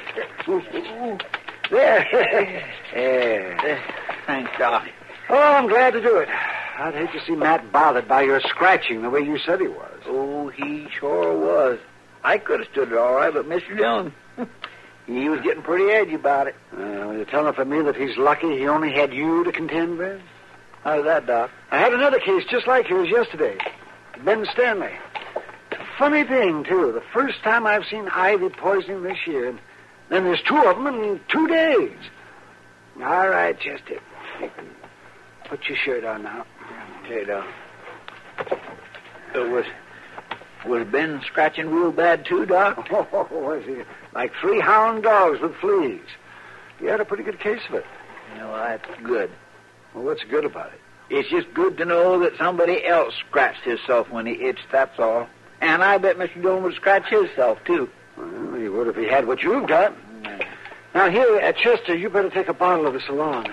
there. 1.70 2.64
Yeah. 2.96 3.82
Thanks, 4.28 4.52
Doc. 4.60 4.88
Oh, 5.30 5.36
I'm 5.36 5.68
glad 5.68 5.94
to 5.94 6.02
do 6.02 6.18
it. 6.18 6.30
I'd 6.78 6.94
hate 6.94 7.12
to 7.14 7.26
see 7.26 7.36
Matt 7.36 7.72
bothered 7.72 8.08
by 8.08 8.22
your 8.22 8.40
scratching 8.42 9.02
the 9.02 9.10
way 9.10 9.22
you 9.22 9.40
said 9.40 9.60
he 9.60 9.68
was. 9.68 10.00
Oh, 10.06 10.50
he 10.50 10.88
sure 11.00 11.36
was. 11.36 11.80
I 12.24 12.38
could 12.38 12.60
have 12.60 12.70
stood 12.70 12.92
it 12.92 12.98
all 12.98 13.16
right, 13.16 13.34
but 13.34 13.50
Mr. 13.50 13.76
Dillon, 13.76 14.14
he 15.08 15.28
was 15.30 15.42
getting 15.42 15.64
pretty 15.64 15.86
edgy 15.92 16.14
about 16.14 16.46
it. 16.48 16.56
Uh, 16.72 16.78
well, 16.78 17.14
you're 17.14 17.26
telling 17.26 17.54
for 17.54 17.66
me 17.66 17.82
that 17.82 17.96
he's 17.96 18.16
lucky 18.18 18.56
he 18.60 18.68
only 18.68 18.92
had 18.92 19.12
you 19.12 19.44
to 19.44 19.52
contend 19.52 19.98
with? 19.98 20.22
How's 20.84 21.06
that, 21.06 21.26
Doc? 21.26 21.50
I 21.72 21.80
had 21.80 21.94
another 21.94 22.20
case 22.20 22.44
just 22.50 22.68
like 22.68 22.90
yours 22.90 23.10
yesterday. 23.10 23.58
Ben 24.24 24.46
Stanley. 24.52 24.92
Funny 25.98 26.24
thing, 26.24 26.64
too. 26.64 26.92
The 26.92 27.04
first 27.14 27.42
time 27.44 27.66
I've 27.66 27.86
seen 27.86 28.08
ivy 28.10 28.50
poisoning 28.50 29.04
this 29.04 29.18
year. 29.26 29.48
And 29.50 29.60
then 30.10 30.24
there's 30.26 30.42
two 30.42 30.58
of 30.58 30.76
them 30.76 30.88
in 30.88 31.20
two 31.30 31.48
days. 31.48 31.98
All 32.98 33.30
right, 33.30 33.58
Chester. 33.60 34.00
You 34.42 34.50
can 34.56 34.70
put 35.46 35.68
your 35.68 35.78
shirt 35.78 36.04
on 36.04 36.24
now. 36.24 36.46
Okay, 37.06 37.26
Doc. 37.26 37.46
It 39.36 39.50
was 39.50 39.66
was 40.66 40.88
Ben 40.88 41.22
scratching 41.26 41.70
real 41.70 41.92
bad 41.92 42.26
too, 42.26 42.46
Doc? 42.46 42.88
Oh, 42.92 43.28
was 43.32 43.64
he? 43.66 43.82
Like 44.14 44.32
three 44.40 44.60
hound 44.62 45.04
dogs 45.04 45.42
with 45.42 45.56
fleas. 45.56 46.02
You 46.80 46.88
had 46.88 47.02
a 47.02 47.06
pretty 47.06 47.24
good 47.24 47.40
case 47.40 47.62
of 47.70 47.76
it. 47.76 47.86
No, 48.38 48.54
that's 48.56 48.86
good. 49.04 49.32
Well, 49.94 50.04
what's 50.04 50.24
good 50.24 50.46
about 50.46 50.68
it? 50.74 50.80
It's 51.10 51.30
just 51.30 51.54
good 51.54 51.78
to 51.78 51.86
know 51.86 52.20
that 52.20 52.38
somebody 52.38 52.86
else 52.86 53.14
scratched 53.28 53.64
himself 53.64 54.10
when 54.10 54.26
he 54.26 54.34
itched, 54.34 54.66
that's 54.72 54.98
all. 55.00 55.28
And 55.62 55.84
I 55.84 55.98
bet 55.98 56.18
Mr. 56.18 56.42
Dillon 56.42 56.64
would 56.64 56.76
scratch 56.76 57.08
himself, 57.10 57.60
too. 57.66 57.90
Well, 58.18 58.54
he 58.56 58.68
would 58.68 58.88
if 58.88 58.96
he 58.96 59.06
had 59.06 59.28
what 59.28 59.44
you've 59.44 59.68
got. 59.68 59.94
Mm. 60.24 60.46
Now, 60.94 61.10
here 61.10 61.38
at 61.38 61.58
Chester, 61.58 61.96
you 61.96 62.10
better 62.10 62.30
take 62.30 62.48
a 62.48 62.54
bottle 62.54 62.88
of 62.88 62.94
this 62.94 63.08
along. 63.10 63.48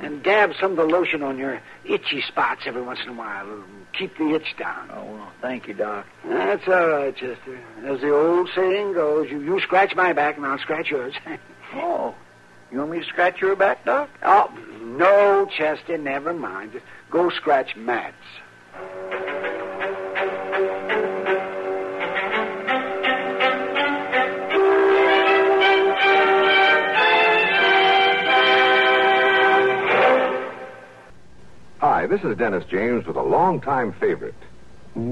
And 0.00 0.22
dab 0.22 0.52
some 0.60 0.72
of 0.72 0.76
the 0.76 0.84
lotion 0.84 1.22
on 1.24 1.38
your 1.38 1.60
itchy 1.84 2.22
spots 2.22 2.62
every 2.66 2.82
once 2.82 3.00
in 3.02 3.08
a 3.08 3.12
while. 3.14 3.46
It'll 3.46 3.64
keep 3.92 4.16
the 4.16 4.34
itch 4.34 4.54
down. 4.56 4.88
Oh, 4.94 5.04
well, 5.04 5.32
thank 5.42 5.66
you, 5.66 5.74
Doc. 5.74 6.06
That's 6.24 6.68
all 6.68 6.88
right, 6.88 7.16
Chester. 7.16 7.58
As 7.84 8.00
the 8.00 8.14
old 8.14 8.48
saying 8.54 8.92
goes, 8.92 9.28
you, 9.28 9.40
you 9.40 9.60
scratch 9.60 9.96
my 9.96 10.12
back 10.12 10.36
and 10.36 10.46
I'll 10.46 10.58
scratch 10.58 10.90
yours. 10.90 11.14
Oh, 11.74 12.14
you 12.70 12.78
want 12.78 12.90
me 12.90 13.00
to 13.00 13.06
scratch 13.06 13.40
your 13.40 13.56
back, 13.56 13.84
Doc? 13.84 14.10
oh, 14.22 14.50
no, 14.82 15.46
Chester, 15.56 15.98
never 15.98 16.32
mind. 16.32 16.72
Just 16.72 16.84
go 17.10 17.30
scratch 17.30 17.76
Matt's. 17.76 18.14
Hi, 31.80 32.06
this 32.06 32.22
is 32.22 32.36
Dennis 32.36 32.64
James 32.70 33.06
with 33.06 33.16
a 33.16 33.22
longtime 33.22 33.92
favorite. 33.94 34.34
Yes, 34.96 35.04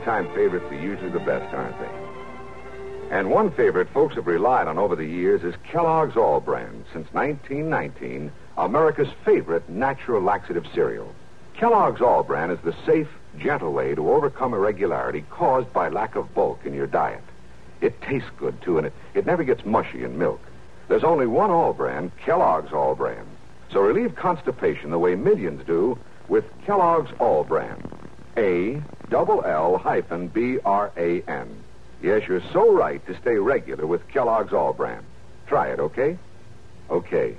longtime 0.00 0.34
favorites 0.34 0.64
are 0.70 0.80
usually 0.80 1.10
the 1.10 1.20
best, 1.20 1.54
aren't 1.54 1.78
they? 1.78 3.14
And 3.14 3.30
one 3.30 3.50
favorite 3.50 3.90
folks 3.90 4.14
have 4.14 4.26
relied 4.26 4.66
on 4.66 4.78
over 4.78 4.96
the 4.96 5.04
years 5.04 5.42
is 5.42 5.54
Kellogg's 5.70 6.16
All-Bran. 6.16 6.86
Since 6.94 7.12
1919, 7.12 8.32
America's 8.56 9.10
favorite 9.26 9.68
natural 9.68 10.22
laxative 10.22 10.66
cereal. 10.74 11.14
Kellogg's 11.52 12.00
All-Bran 12.00 12.50
is 12.50 12.58
the 12.60 12.74
safe, 12.86 13.08
gentle 13.38 13.74
way 13.74 13.94
to 13.94 14.10
overcome 14.10 14.54
irregularity 14.54 15.22
caused 15.28 15.70
by 15.74 15.90
lack 15.90 16.16
of 16.16 16.34
bulk 16.34 16.60
in 16.64 16.72
your 16.72 16.86
diet. 16.86 17.24
It 17.82 18.00
tastes 18.00 18.30
good, 18.38 18.62
too, 18.62 18.78
and 18.78 18.86
it, 18.86 18.94
it 19.12 19.26
never 19.26 19.44
gets 19.44 19.66
mushy 19.66 20.02
in 20.02 20.18
milk. 20.18 20.40
There's 20.88 21.04
only 21.04 21.26
one 21.26 21.50
All-Bran, 21.50 22.10
Kellogg's 22.24 22.72
All-Bran. 22.72 23.26
So 23.70 23.80
relieve 23.80 24.16
constipation 24.16 24.90
the 24.90 24.98
way 24.98 25.14
millions 25.14 25.62
do 25.66 25.98
with 26.26 26.44
Kellogg's 26.64 27.12
All-Bran. 27.18 27.82
A 28.38 28.82
double 29.10 29.44
L 29.44 29.76
hyphen 29.76 30.28
B 30.28 30.58
R 30.64 30.90
A 30.96 31.20
N. 31.22 31.62
Yes, 32.00 32.22
you're 32.26 32.42
so 32.52 32.72
right 32.72 33.04
to 33.06 33.20
stay 33.20 33.36
regular 33.36 33.86
with 33.86 34.08
Kellogg's 34.08 34.54
All-Bran. 34.54 35.04
Try 35.46 35.68
it, 35.68 35.80
okay? 35.80 36.16
Okay. 36.88 37.36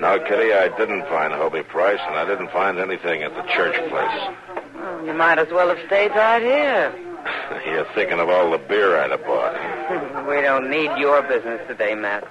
Now, 0.00 0.18
Kitty, 0.18 0.52
I 0.52 0.68
didn't 0.78 1.02
find 1.08 1.32
Hobie 1.32 1.66
Price, 1.66 2.00
and 2.06 2.16
I 2.16 2.24
didn't 2.24 2.50
find 2.50 2.78
anything 2.78 3.22
at 3.22 3.34
the 3.34 3.42
church 3.42 3.74
place. 3.90 4.36
Well, 4.74 5.04
you 5.04 5.12
might 5.12 5.38
as 5.38 5.48
well 5.50 5.68
have 5.68 5.84
stayed 5.86 6.10
right 6.12 6.42
here. 6.42 7.03
You're 7.66 7.86
thinking 7.94 8.20
of 8.20 8.28
all 8.28 8.50
the 8.50 8.58
beer 8.58 8.98
I'd 8.98 9.10
have 9.10 9.24
bought. 9.24 9.54
we 10.28 10.40
don't 10.42 10.70
need 10.70 10.90
your 10.98 11.22
business 11.22 11.60
today, 11.68 11.94
Matt. 11.94 12.26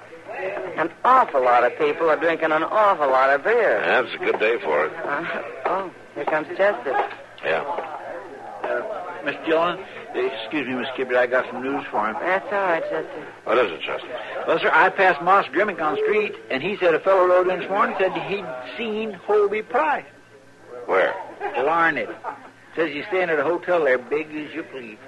An 0.76 0.90
awful 1.04 1.42
lot 1.42 1.64
of 1.64 1.76
people 1.78 2.10
are 2.10 2.16
drinking 2.16 2.52
an 2.52 2.64
awful 2.64 3.08
lot 3.08 3.30
of 3.30 3.44
beer. 3.44 3.80
That's 3.80 4.14
a 4.14 4.18
good 4.18 4.38
day 4.40 4.58
for 4.62 4.86
it. 4.86 4.92
Uh, 4.96 5.42
oh, 5.66 5.90
here 6.14 6.24
comes 6.24 6.48
Chester. 6.56 7.08
Yeah. 7.44 7.94
Miss 9.24 9.36
Dillon, 9.46 9.78
uh, 9.78 10.18
excuse 10.18 10.66
me, 10.66 10.74
Miss 10.74 10.88
Kibble, 10.96 11.16
I 11.16 11.26
got 11.26 11.46
some 11.50 11.62
news 11.62 11.84
for 11.90 12.06
him. 12.08 12.16
That's 12.20 12.44
all 12.52 12.60
right, 12.60 12.82
Chester. 12.82 13.26
What 13.44 13.58
is 13.58 13.72
it, 13.72 13.80
Chester? 13.80 14.08
Well, 14.46 14.58
sir, 14.58 14.70
I 14.72 14.90
passed 14.90 15.22
Moss 15.22 15.46
Grimmick 15.46 15.80
on 15.80 15.94
the 15.94 16.02
street, 16.02 16.34
and 16.50 16.62
he 16.62 16.76
said 16.76 16.94
a 16.94 17.00
fellow 17.00 17.26
rode 17.26 17.48
in 17.48 17.60
this 17.60 17.68
morning 17.70 17.96
said 17.98 18.12
he'd 18.12 18.44
seen 18.76 19.12
Hobie 19.26 19.66
Price. 19.66 20.04
Where? 20.86 21.14
Larned. 21.56 22.08
Says 22.76 22.92
he's 22.92 23.06
staying 23.06 23.30
at 23.30 23.38
a 23.38 23.44
hotel 23.44 23.84
there, 23.84 23.98
big 23.98 24.26
as 24.34 24.52
you 24.52 24.64
please. 24.64 24.98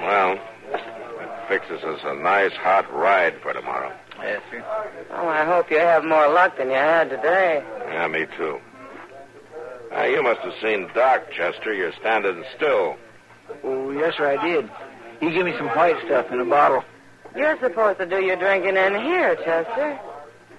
Well, 0.00 0.38
that 0.72 1.48
fixes 1.48 1.84
us 1.84 2.00
a 2.04 2.14
nice 2.14 2.52
hot 2.52 2.92
ride 2.92 3.34
for 3.42 3.52
tomorrow. 3.52 3.92
Yes, 4.18 4.42
sir. 4.50 4.64
Well, 5.10 5.28
I 5.28 5.44
hope 5.44 5.70
you 5.70 5.78
have 5.78 6.04
more 6.04 6.28
luck 6.28 6.56
than 6.56 6.68
you 6.68 6.74
had 6.74 7.10
today. 7.10 7.62
Yeah, 7.88 8.06
me 8.08 8.26
too. 8.36 8.58
Uh, 9.94 10.04
you 10.04 10.22
must 10.22 10.40
have 10.40 10.54
seen 10.62 10.88
Doc, 10.94 11.30
Chester. 11.32 11.74
You're 11.74 11.92
standing 12.00 12.44
still. 12.56 12.96
Oh, 13.64 13.90
yes, 13.90 14.14
sir, 14.16 14.38
I 14.38 14.42
did. 14.46 14.70
He 15.20 15.30
gave 15.30 15.44
me 15.44 15.54
some 15.58 15.68
white 15.68 15.96
stuff 16.06 16.30
in 16.30 16.40
a 16.40 16.44
bottle. 16.44 16.84
You're 17.36 17.58
supposed 17.60 17.98
to 17.98 18.06
do 18.06 18.20
your 18.24 18.36
drinking 18.36 18.76
in 18.76 18.94
here, 18.94 19.36
Chester. 19.36 19.98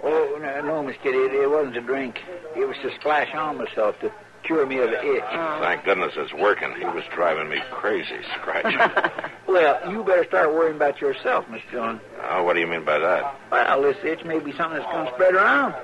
Oh, 0.04 0.38
no, 0.42 0.62
no 0.62 0.84
Miss 0.84 0.96
Kitty, 1.04 1.18
it, 1.18 1.34
it 1.34 1.50
wasn't 1.50 1.78
a 1.78 1.82
drink. 1.82 2.20
It 2.56 2.68
was 2.68 2.78
to 2.82 2.94
splash 3.00 3.34
on 3.36 3.58
myself 3.58 4.00
to 4.00 4.12
cure 4.44 4.66
me 4.66 4.80
of 4.80 4.90
the 4.90 5.16
itch. 5.16 5.24
Oh. 5.32 5.60
Thank 5.62 5.84
goodness 5.86 6.14
it's 6.16 6.34
working. 6.34 6.74
He 6.78 6.86
was 6.86 7.04
driving 7.14 7.50
me 7.50 7.62
crazy, 7.72 8.18
scratching. 8.40 8.80
Well, 9.48 9.92
you 9.92 10.02
better 10.06 10.24
start 10.24 10.54
worrying 10.54 10.78
about 10.78 11.02
yourself, 11.02 11.50
Miss 11.50 11.62
Dillon. 11.72 12.00
oh, 12.30 12.44
what 12.44 12.54
do 12.54 12.62
you 12.62 12.68
mean 12.68 12.86
by 12.86 13.00
that? 13.00 13.36
Well, 13.52 13.82
this 13.82 13.98
itch 14.02 14.24
may 14.24 14.40
be 14.40 14.54
something 14.54 14.80
that's 14.80 14.90
going 14.90 15.08
to 15.08 15.12
spread 15.14 15.34
around. 15.36 15.76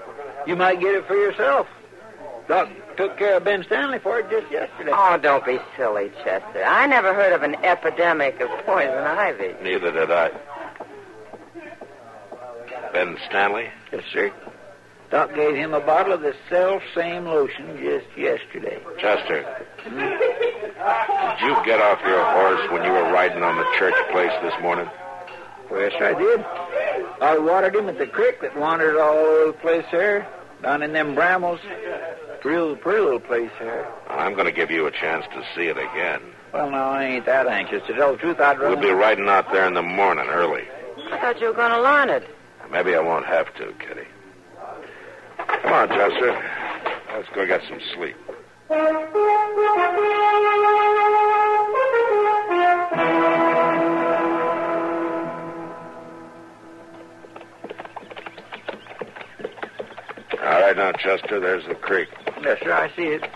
You 0.45 0.55
might 0.55 0.79
get 0.79 0.95
it 0.95 1.05
for 1.05 1.15
yourself. 1.15 1.67
Doc 2.47 2.69
took 2.95 3.17
care 3.17 3.35
of 3.35 3.43
Ben 3.43 3.65
Stanley 3.65 3.99
for 3.99 4.19
it 4.19 4.29
just 4.29 4.49
yesterday. 4.49 4.91
Oh, 4.93 5.17
don't 5.21 5.45
be 5.45 5.59
silly, 5.75 6.11
Chester. 6.23 6.63
I 6.63 6.87
never 6.87 7.13
heard 7.13 7.33
of 7.33 7.43
an 7.43 7.55
epidemic 7.55 8.39
of 8.39 8.47
poison 8.65 8.93
ivy. 8.93 9.53
Neither 9.61 9.91
did 9.91 10.11
I. 10.11 10.29
Ben 12.97 13.15
Stanley? 13.29 13.69
Yes, 13.93 14.01
sir. 14.11 14.31
Doc 15.11 15.35
gave 15.35 15.53
him 15.53 15.75
a 15.75 15.79
bottle 15.79 16.13
of 16.13 16.21
the 16.21 16.33
self 16.49 16.81
same 16.95 17.25
lotion 17.25 17.77
just 17.77 18.07
yesterday. 18.17 18.81
Chester. 18.97 19.45
Did 19.83 19.93
you 21.43 21.55
get 21.63 21.79
off 21.79 22.01
your 22.01 22.25
horse 22.25 22.71
when 22.71 22.83
you 22.83 22.89
were 22.91 23.13
riding 23.13 23.43
on 23.43 23.55
the 23.55 23.67
church 23.77 23.93
place 24.11 24.31
this 24.41 24.55
morning? 24.63 24.89
Yes, 25.69 25.93
I 26.01 26.15
did. 26.15 26.43
I 27.21 27.37
watered 27.37 27.75
him 27.75 27.87
at 27.87 27.99
the 27.99 28.07
creek 28.07 28.41
that 28.41 28.57
wandered 28.57 28.97
all 28.97 29.15
over 29.15 29.51
the 29.51 29.57
place 29.59 29.85
there, 29.91 30.27
down 30.63 30.81
in 30.81 30.91
them 30.91 31.13
brambles. 31.13 31.59
Real 32.43 32.75
pretty 32.75 33.01
little 33.01 33.19
place 33.19 33.51
there. 33.59 33.87
I'm 34.09 34.33
going 34.33 34.45
to 34.47 34.51
give 34.51 34.71
you 34.71 34.87
a 34.87 34.91
chance 34.91 35.25
to 35.35 35.43
see 35.55 35.67
it 35.67 35.77
again. 35.77 36.21
Well, 36.51 36.71
no, 36.71 36.77
I 36.77 37.03
ain't 37.03 37.25
that 37.27 37.45
anxious. 37.45 37.85
To 37.85 37.93
tell 37.93 38.13
the 38.13 38.17
truth, 38.17 38.39
I'd 38.39 38.57
rather... 38.57 38.75
We'll 38.75 38.81
be 38.81 38.89
riding 38.89 39.27
out 39.27 39.51
there 39.51 39.67
in 39.67 39.75
the 39.75 39.83
morning 39.83 40.25
early. 40.29 40.63
I 41.11 41.19
thought 41.19 41.39
you 41.39 41.47
were 41.47 41.53
going 41.53 41.71
to 41.71 41.81
Larned. 41.81 42.25
Maybe 42.71 42.95
I 42.95 42.99
won't 42.99 43.25
have 43.25 43.53
to, 43.55 43.73
Kitty. 43.79 44.07
Come 45.37 45.73
on, 45.73 45.87
Chester. 45.89 46.43
Let's 47.13 47.29
go 47.33 47.45
get 47.45 47.61
some 47.67 47.79
sleep. 47.95 48.15
All 48.69 48.77
right, 60.61 60.77
now, 60.77 60.91
Chester, 60.93 61.39
there's 61.39 61.65
the 61.67 61.75
creek. 61.75 62.09
Yes, 62.41 62.59
sir, 62.61 62.73
I 62.73 62.89
see 62.95 63.07
it. 63.07 63.27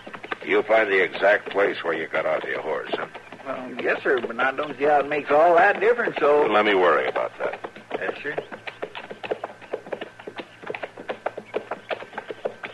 You 0.44 0.62
find 0.62 0.90
the 0.90 1.02
exact 1.02 1.50
place 1.50 1.82
where 1.82 1.94
you 1.94 2.06
got 2.06 2.26
off 2.26 2.44
your 2.44 2.60
horse, 2.60 2.90
huh? 2.92 3.06
Well, 3.46 3.74
yes, 3.82 4.02
sir, 4.02 4.20
but 4.20 4.38
I 4.38 4.52
don't 4.52 4.76
see 4.78 4.84
how 4.84 5.00
it 5.00 5.08
makes 5.08 5.30
all 5.30 5.54
that 5.56 5.80
difference, 5.80 6.16
so... 6.18 6.46
Let 6.46 6.64
me 6.64 6.74
worry 6.74 7.08
about 7.08 7.32
that. 7.38 7.58
Yes, 7.98 8.14
sir. 8.22 8.36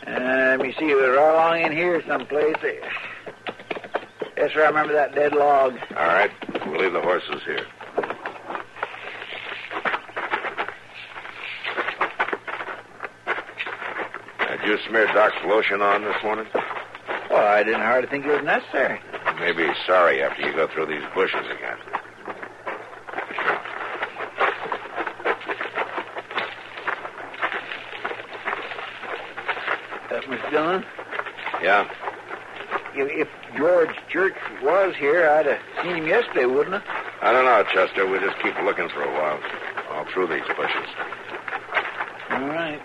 Uh, 0.07 0.57
let 0.57 0.61
me 0.61 0.68
see. 0.79 0.87
We're 0.87 1.17
right 1.17 1.33
along 1.35 1.61
in 1.61 1.73
here 1.77 2.03
someplace. 2.07 2.57
Yes, 4.37 4.53
sir, 4.53 4.65
I 4.65 4.69
remember 4.69 4.93
that 4.95 5.15
dead 5.15 5.33
log. 5.35 5.75
All 5.97 6.07
right, 6.07 6.31
we'll 6.67 6.81
leave 6.81 6.93
the 6.93 7.01
horses 7.01 7.43
here. 7.45 7.67
Did 14.49 14.63
you 14.67 14.79
smear 14.89 15.07
Doc's 15.09 15.37
lotion 15.47 15.83
on 15.83 16.03
this 16.03 16.17
morning? 16.23 16.47
Well, 17.31 17.47
I 17.47 17.63
didn't 17.63 17.83
hardly 17.83 18.09
think 18.09 18.25
it 18.25 18.31
was 18.33 18.43
necessary. 18.45 19.01
You 19.35 19.41
may 19.41 19.53
be 19.53 19.69
sorry 19.87 20.23
after 20.23 20.43
you 20.43 20.53
go 20.53 20.67
through 20.69 20.87
these 20.87 21.05
bushes 21.15 21.45
again. 21.55 21.77
Uh, 30.11 30.21
Miss 30.31 30.41
Dillon, 30.51 30.85
Yeah? 31.63 31.87
if, 32.95 33.29
if 33.29 33.57
George 33.57 33.95
Church 34.19 34.35
was 34.65 34.97
here, 34.97 35.29
I'd 35.31 35.47
have 35.47 35.61
seen 35.81 35.95
him 35.95 36.09
yesterday, 36.09 36.45
wouldn't 36.45 36.75
I? 36.75 36.83
I 37.23 37.31
don't 37.31 37.45
know, 37.45 37.63
Chester. 37.73 38.05
We'll 38.05 38.21
just 38.21 38.37
keep 38.43 38.53
looking 38.65 38.89
for 38.89 39.01
a 39.05 39.13
while. 39.13 39.39
All 39.93 40.05
through 40.13 40.27
these 40.27 40.43
bushes. 40.57 40.89
All 42.33 42.49
right. 42.49 42.81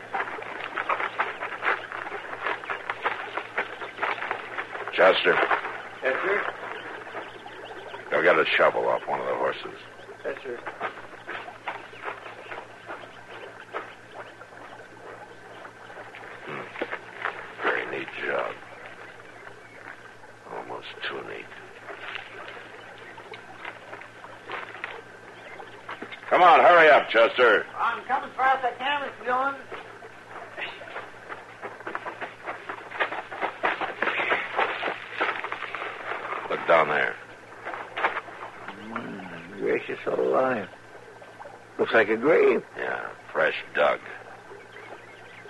Chester, 4.93 5.33
Yes, 6.03 6.15
sir. 6.23 6.53
go 8.11 8.21
get 8.21 8.37
a 8.37 8.45
shovel 8.45 8.87
off 8.87 9.01
one 9.07 9.19
of 9.19 9.25
the 9.25 9.33
horses. 9.33 9.73
Yes, 10.23 10.35
sir. 10.43 10.59
Very 17.63 17.85
neat 17.99 18.07
job. 18.25 18.51
Almost 20.53 20.87
too 21.07 21.15
neat. 21.29 21.45
Come 26.29 26.41
on, 26.41 26.59
hurry 26.59 26.89
up, 26.89 27.02
Chester. 27.13 27.63
I'm 27.77 28.03
coming 28.05 28.31
as 28.31 28.35
fast 28.35 28.65
as 28.65 28.73
I 28.73 28.77
can, 28.79 29.01
Miss 29.03 29.11
Dillon. 29.23 29.55
Look 36.49 36.67
down 36.67 36.87
there. 36.87 37.15
My 38.89 39.59
gracious 39.59 39.99
alive. 40.07 40.67
Looks 41.77 41.93
like 41.93 42.09
a 42.09 42.17
grave. 42.17 42.63
Yeah, 42.79 43.09
fresh 43.31 43.53
dug. 43.75 43.99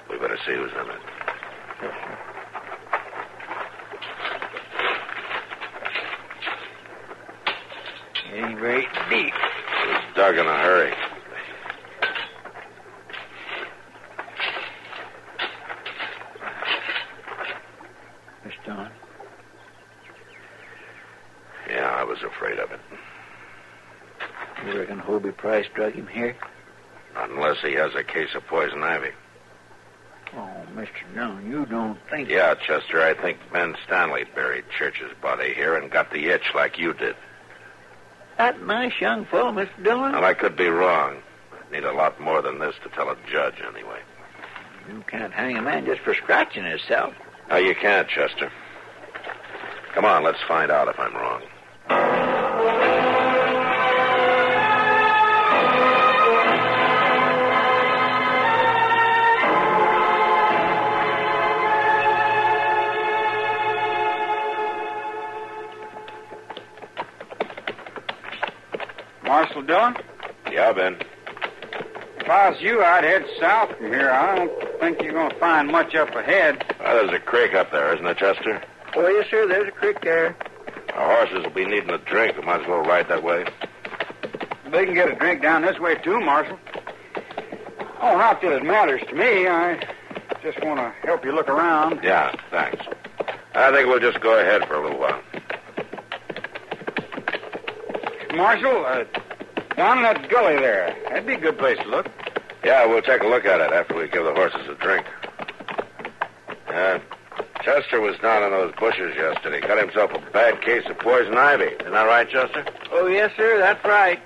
We 0.09 0.17
better 0.19 0.37
see 0.45 0.55
who's 0.55 0.71
in 0.73 0.89
it. 0.89 1.01
It 8.33 8.45
ain't 8.45 8.59
very 8.59 8.85
deep. 9.09 9.33
It 9.33 9.87
was 9.87 10.01
dug 10.15 10.35
in 10.35 10.45
a 10.45 10.57
hurry. 10.57 10.93
Miss 18.43 18.53
Dillon. 18.65 18.91
Yeah, 21.69 21.89
I 21.89 22.03
was 22.03 22.17
afraid 22.23 22.59
of 22.59 22.71
it. 22.71 22.79
You 24.65 24.79
reckon 24.79 24.99
Hobie 24.99 25.32
Price 25.43 25.65
drug 25.73 25.91
him 25.91 26.07
here? 26.07 26.37
Not 27.13 27.29
unless 27.29 27.57
he 27.61 27.73
has 27.73 27.93
a 27.95 28.03
case 28.03 28.29
of 28.33 28.47
poison 28.47 28.81
ivy. 28.81 29.09
Oh, 30.33 30.65
Mr. 30.73 30.87
Dillon, 31.13 31.51
you 31.51 31.65
don't 31.65 31.99
think... 32.09 32.29
Yeah, 32.29 32.55
Chester, 32.55 33.01
I 33.01 33.13
think 33.13 33.39
Ben 33.51 33.75
Stanley 33.85 34.23
buried 34.33 34.63
Church's 34.79 35.11
body 35.21 35.53
here 35.53 35.75
and 35.75 35.91
got 35.91 36.11
the 36.11 36.27
itch 36.27 36.45
like 36.55 36.79
you 36.79 36.93
did. 36.93 37.17
That 38.37 38.65
nice 38.65 38.93
young 39.01 39.25
fellow, 39.25 39.51
Mr. 39.51 39.83
Dillon? 39.83 40.13
Well, 40.13 40.23
I 40.23 40.33
could 40.33 40.55
be 40.55 40.69
wrong. 40.69 41.17
I'd 41.51 41.71
need 41.73 41.83
a 41.83 41.91
lot 41.91 42.21
more 42.21 42.41
than 42.41 42.59
this 42.59 42.75
to 42.83 42.89
tell 42.91 43.09
a 43.09 43.17
judge, 43.29 43.55
anyway. 43.67 43.99
You 44.87 45.03
can't 45.07 45.33
hang 45.33 45.57
a 45.57 45.61
man 45.61 45.85
just 45.85 45.99
for 46.03 46.13
scratching 46.13 46.63
himself. 46.63 47.13
No, 47.49 47.57
you 47.57 47.75
can't, 47.75 48.07
Chester. 48.07 48.49
Come 49.93 50.05
on, 50.05 50.23
let's 50.23 50.41
find 50.47 50.71
out 50.71 50.87
if 50.87 50.97
I'm 50.97 51.13
wrong. 51.13 51.41
Marshal 69.33 69.63
Dillon? 69.63 69.95
Yeah, 70.51 70.71
Ben. 70.73 70.95
If 72.19 72.29
I 72.29 72.51
was 72.51 72.61
you, 72.61 72.83
I'd 72.83 73.03
head 73.03 73.25
south 73.39 73.75
from 73.75 73.87
here. 73.87 74.11
I 74.11 74.35
don't 74.35 74.79
think 74.79 75.01
you're 75.01 75.13
going 75.13 75.31
to 75.31 75.39
find 75.39 75.69
much 75.69 75.95
up 75.95 76.13
ahead. 76.13 76.63
Well, 76.79 77.07
there's 77.07 77.19
a 77.19 77.25
creek 77.25 77.55
up 77.55 77.71
there, 77.71 77.95
isn't 77.95 78.05
there, 78.05 78.13
Chester? 78.13 78.61
Oh, 78.95 79.07
yes, 79.07 79.25
sir. 79.31 79.47
There's 79.47 79.67
a 79.67 79.71
creek 79.71 80.01
there. 80.01 80.37
Our 80.93 81.15
horses 81.15 81.45
will 81.45 81.49
be 81.49 81.65
needing 81.65 81.89
a 81.89 81.97
drink. 81.97 82.37
We 82.37 82.43
might 82.43 82.61
as 82.61 82.67
well 82.67 82.81
ride 82.81 83.07
that 83.09 83.23
way. 83.23 83.45
They 84.69 84.85
can 84.85 84.93
get 84.93 85.11
a 85.11 85.15
drink 85.15 85.41
down 85.41 85.63
this 85.63 85.79
way, 85.79 85.95
too, 85.95 86.19
Marshal. 86.19 86.59
Oh, 88.03 88.15
not 88.15 88.39
that 88.43 88.51
it 88.51 88.63
matters 88.63 89.01
to 89.09 89.15
me. 89.15 89.47
I 89.47 89.83
just 90.43 90.63
want 90.63 90.77
to 90.77 90.93
help 91.07 91.25
you 91.25 91.33
look 91.33 91.49
around. 91.49 92.01
Yeah, 92.03 92.35
thanks. 92.51 92.85
I 93.55 93.71
think 93.71 93.87
we'll 93.87 93.99
just 93.99 94.21
go 94.21 94.39
ahead 94.39 94.67
for 94.67 94.75
a 94.75 94.83
little 94.83 94.99
while. 94.99 95.23
Marshal, 98.35 98.83
uh, 98.85 99.03
down 99.75 99.97
in 99.97 100.03
that 100.03 100.29
gully 100.29 100.55
there. 100.55 100.95
That'd 101.09 101.25
be 101.25 101.33
a 101.33 101.39
good 101.39 101.57
place 101.57 101.77
to 101.79 101.87
look. 101.87 102.07
Yeah, 102.63 102.85
we'll 102.85 103.01
take 103.01 103.21
a 103.23 103.27
look 103.27 103.45
at 103.45 103.59
it 103.59 103.71
after 103.71 103.95
we 103.95 104.07
give 104.07 104.23
the 104.23 104.33
horses 104.33 104.67
a 104.69 104.75
drink. 104.75 105.05
Uh, 106.67 106.99
Chester 107.61 107.99
was 108.01 108.17
down 108.19 108.43
in 108.43 108.51
those 108.51 108.73
bushes 108.75 109.15
yesterday. 109.15 109.61
Got 109.61 109.79
himself 109.79 110.11
a 110.13 110.31
bad 110.31 110.61
case 110.61 110.85
of 110.89 110.97
poison 110.99 111.37
ivy. 111.37 111.65
Isn't 111.65 111.91
that 111.91 112.03
right, 112.03 112.29
Chester? 112.29 112.65
Oh, 112.91 113.07
yes, 113.07 113.31
sir. 113.37 113.57
That's 113.57 113.83
right. 113.85 114.19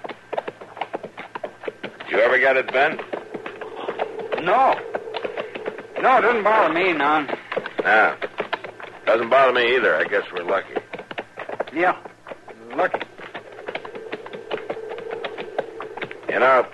Did 2.00 2.12
you 2.12 2.20
ever 2.20 2.40
get 2.40 2.58
it, 2.58 2.72
Ben? 2.72 2.98
No. 4.44 4.76
No, 6.02 6.18
it 6.18 6.22
doesn't 6.22 6.44
bother 6.44 6.74
me 6.74 6.94
none. 6.94 7.28
Yeah. 7.82 8.16
Doesn't 9.06 9.30
bother 9.30 9.54
me 9.54 9.76
either. 9.76 9.96
I 9.96 10.04
guess 10.04 10.24
we're 10.34 10.44
lucky. 10.44 10.76
Yeah, 11.74 11.98
lucky. 12.76 13.07
You 16.38 16.42
know, 16.42 16.68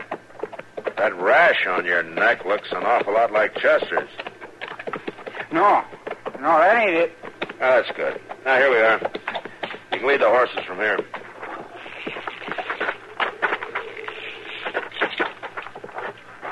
that 0.97 1.15
rash 1.15 1.65
on 1.67 1.85
your 1.85 2.03
neck 2.03 2.43
looks 2.43 2.69
an 2.73 2.83
awful 2.83 3.13
lot 3.13 3.31
like 3.31 3.55
Chester's. 3.55 4.09
No, 5.53 5.81
no, 6.41 6.59
that 6.59 6.83
ain't 6.83 6.97
it. 6.97 7.17
Oh, 7.21 7.47
that's 7.59 7.89
good. 7.95 8.19
Now, 8.43 8.57
here 8.57 8.69
we 8.69 8.75
are. 8.75 8.99
You 9.93 9.99
can 9.99 10.05
lead 10.05 10.19
the 10.19 10.27
horses 10.27 10.59
from 10.67 10.79
here. 10.79 10.99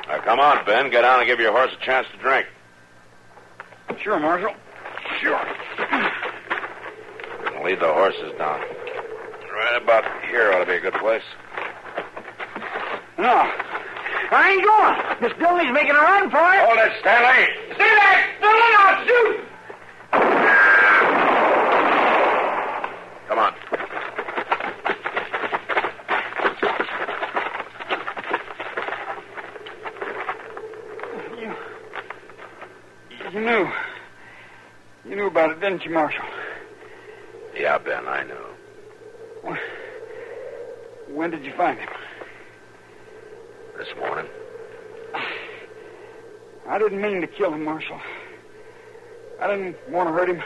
Now, 0.08 0.22
come 0.22 0.40
on, 0.40 0.66
Ben. 0.66 0.90
Get 0.90 1.02
down 1.02 1.20
and 1.20 1.28
give 1.28 1.42
your 1.42 1.52
horse 1.52 1.74
a 1.78 1.86
chance 1.86 2.08
to 2.14 2.18
drink. 2.20 2.48
Sure, 4.02 4.22
Marshal. 4.22 4.56
Sure. 5.20 5.42
Lead 7.62 7.82
the 7.82 7.92
horses 7.92 8.32
down. 8.38 8.62
Right 9.54 9.82
about 9.82 10.06
here 10.30 10.54
ought 10.54 10.60
to 10.60 10.66
be 10.66 10.76
a 10.76 10.80
good 10.80 10.94
place. 10.94 11.24
No, 13.22 13.28
I 14.32 14.50
ain't 14.50 14.66
going. 14.66 14.98
Miss 15.22 15.38
Dillon's 15.38 15.72
making 15.72 15.92
a 15.92 15.94
run 15.94 16.32
for 16.32 16.38
it. 16.38 16.66
Hold 16.66 16.80
it, 16.80 16.92
Stanley. 17.02 17.46
Stay 17.76 17.96
back! 17.96 18.42
Dillon, 18.42 18.74
I'll 18.80 19.06
shoot! 19.06 19.38
Come 23.28 23.38
on. 23.38 23.54
You, 31.40 31.54
you 33.34 33.40
knew. 33.46 33.70
You 35.06 35.16
knew 35.16 35.28
about 35.28 35.52
it, 35.52 35.60
didn't 35.62 35.86
you, 35.86 35.92
Marshal? 35.92 36.26
Yeah, 37.56 37.78
Ben, 37.78 38.08
I 38.08 38.24
know. 38.24 39.58
When 41.14 41.30
did 41.30 41.46
you 41.46 41.54
find 41.54 41.78
him? 41.78 41.88
Morning. 43.98 44.28
I 46.68 46.80
didn't 46.80 47.02
mean 47.02 47.22
to 47.22 47.28
kill 47.28 47.54
him, 47.54 47.66
Marshal. 47.66 48.00
I 49.42 49.48
didn't 49.48 49.76
want 49.90 50.08
to 50.08 50.14
hurt 50.14 50.30
him. 50.30 50.40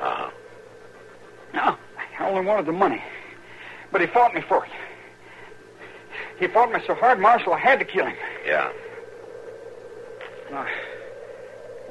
Uh-huh. 0.00 0.30
No, 1.54 1.76
I 2.18 2.28
only 2.28 2.44
wanted 2.44 2.66
the 2.66 2.72
money. 2.72 3.02
But 3.92 4.00
he 4.00 4.06
fought 4.08 4.34
me 4.34 4.42
for 4.42 4.64
it. 4.64 4.70
He 6.38 6.46
fought 6.48 6.72
me 6.72 6.80
so 6.86 6.94
hard, 6.94 7.20
Marshal, 7.20 7.52
I 7.52 7.58
had 7.58 7.78
to 7.78 7.84
kill 7.84 8.06
him. 8.06 8.16
Yeah. 8.46 8.70
I, 10.52 10.68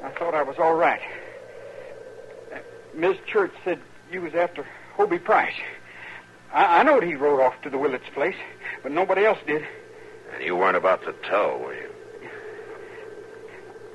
I 0.04 0.10
thought 0.10 0.34
I 0.34 0.42
was 0.42 0.56
all 0.58 0.74
right. 0.74 1.00
Uh, 2.52 2.58
Miss 2.94 3.16
Church 3.26 3.52
said 3.64 3.80
you 4.10 4.22
was 4.22 4.34
after 4.34 4.66
Hobie 4.96 5.22
Price. 5.22 5.54
I, 6.52 6.80
I 6.80 6.82
knowed 6.82 7.02
he 7.02 7.14
rode 7.14 7.40
off 7.40 7.60
to 7.62 7.70
the 7.70 7.78
Willits 7.78 8.08
place, 8.12 8.36
but 8.82 8.92
nobody 8.92 9.24
else 9.24 9.38
did. 9.46 9.64
You 10.40 10.56
weren't 10.56 10.76
about 10.76 11.02
to 11.04 11.12
tell, 11.28 11.58
were 11.58 11.74
you? 11.74 11.90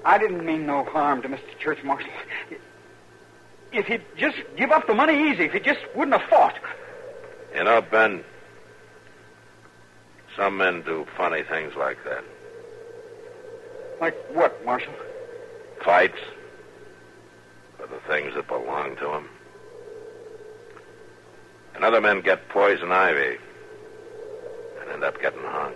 I 0.05 0.19
didn't 0.19 0.45
mean 0.45 0.67
no 0.67 0.84
harm 0.84 1.23
to 1.23 1.29
Mr. 1.29 1.58
Church 1.60 1.84
Marshal. 1.84 2.12
If 3.71 3.88
he'd 3.88 4.03
just 4.15 4.38
give 4.55 4.71
up 4.71 4.86
the 4.86 4.93
money 4.93 5.31
easy, 5.31 5.45
if 5.45 5.53
he 5.53 5.60
just 5.60 5.79
wouldn't 5.95 6.19
have 6.19 6.29
fought. 6.29 6.55
You 7.55 7.63
know, 7.63 7.81
Ben, 7.81 8.23
some 10.38 10.58
men 10.58 10.84
do 10.84 11.08
funny 11.17 11.41
things 11.41 11.73
like 11.75 11.97
that. 12.03 12.23
Like 13.99 14.15
what, 14.31 14.63
Marshal? 14.63 14.93
Fights 15.84 16.19
for 17.77 17.88
the 17.88 17.99
things 18.08 18.36
that 18.36 18.47
belong 18.47 18.95
to 18.97 19.05
them. 19.05 19.29
And 21.73 21.84
other 21.84 21.99
men 21.99 22.21
get 22.21 22.47
poison 22.49 22.91
ivy 22.91 23.38
and 24.81 24.91
end 24.91 25.03
up 25.03 25.19
getting 25.19 25.41
hung. 25.41 25.73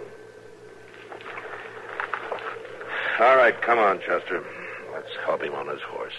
All 3.19 3.35
right, 3.35 3.61
come 3.61 3.77
on, 3.77 3.99
Chester. 3.99 4.41
Let's 4.93 5.09
help 5.25 5.41
him 5.41 5.53
on 5.53 5.67
his 5.67 5.81
horse. 5.81 6.13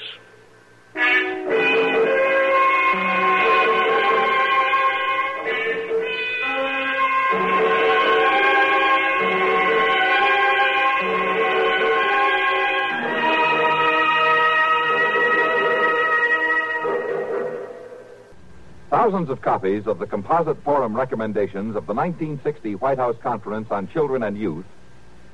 Thousands 18.91 19.31
of 19.31 19.41
copies 19.41 19.87
of 19.87 19.99
the 19.99 20.07
composite 20.07 20.63
forum 20.63 20.95
recommendations 20.95 21.77
of 21.77 21.87
the 21.87 21.95
1960 21.95 22.75
White 22.75 22.99
House 22.99 23.17
Conference 23.23 23.69
on 23.71 23.89
Children 23.89 24.23
and 24.25 24.37
Youth 24.37 24.67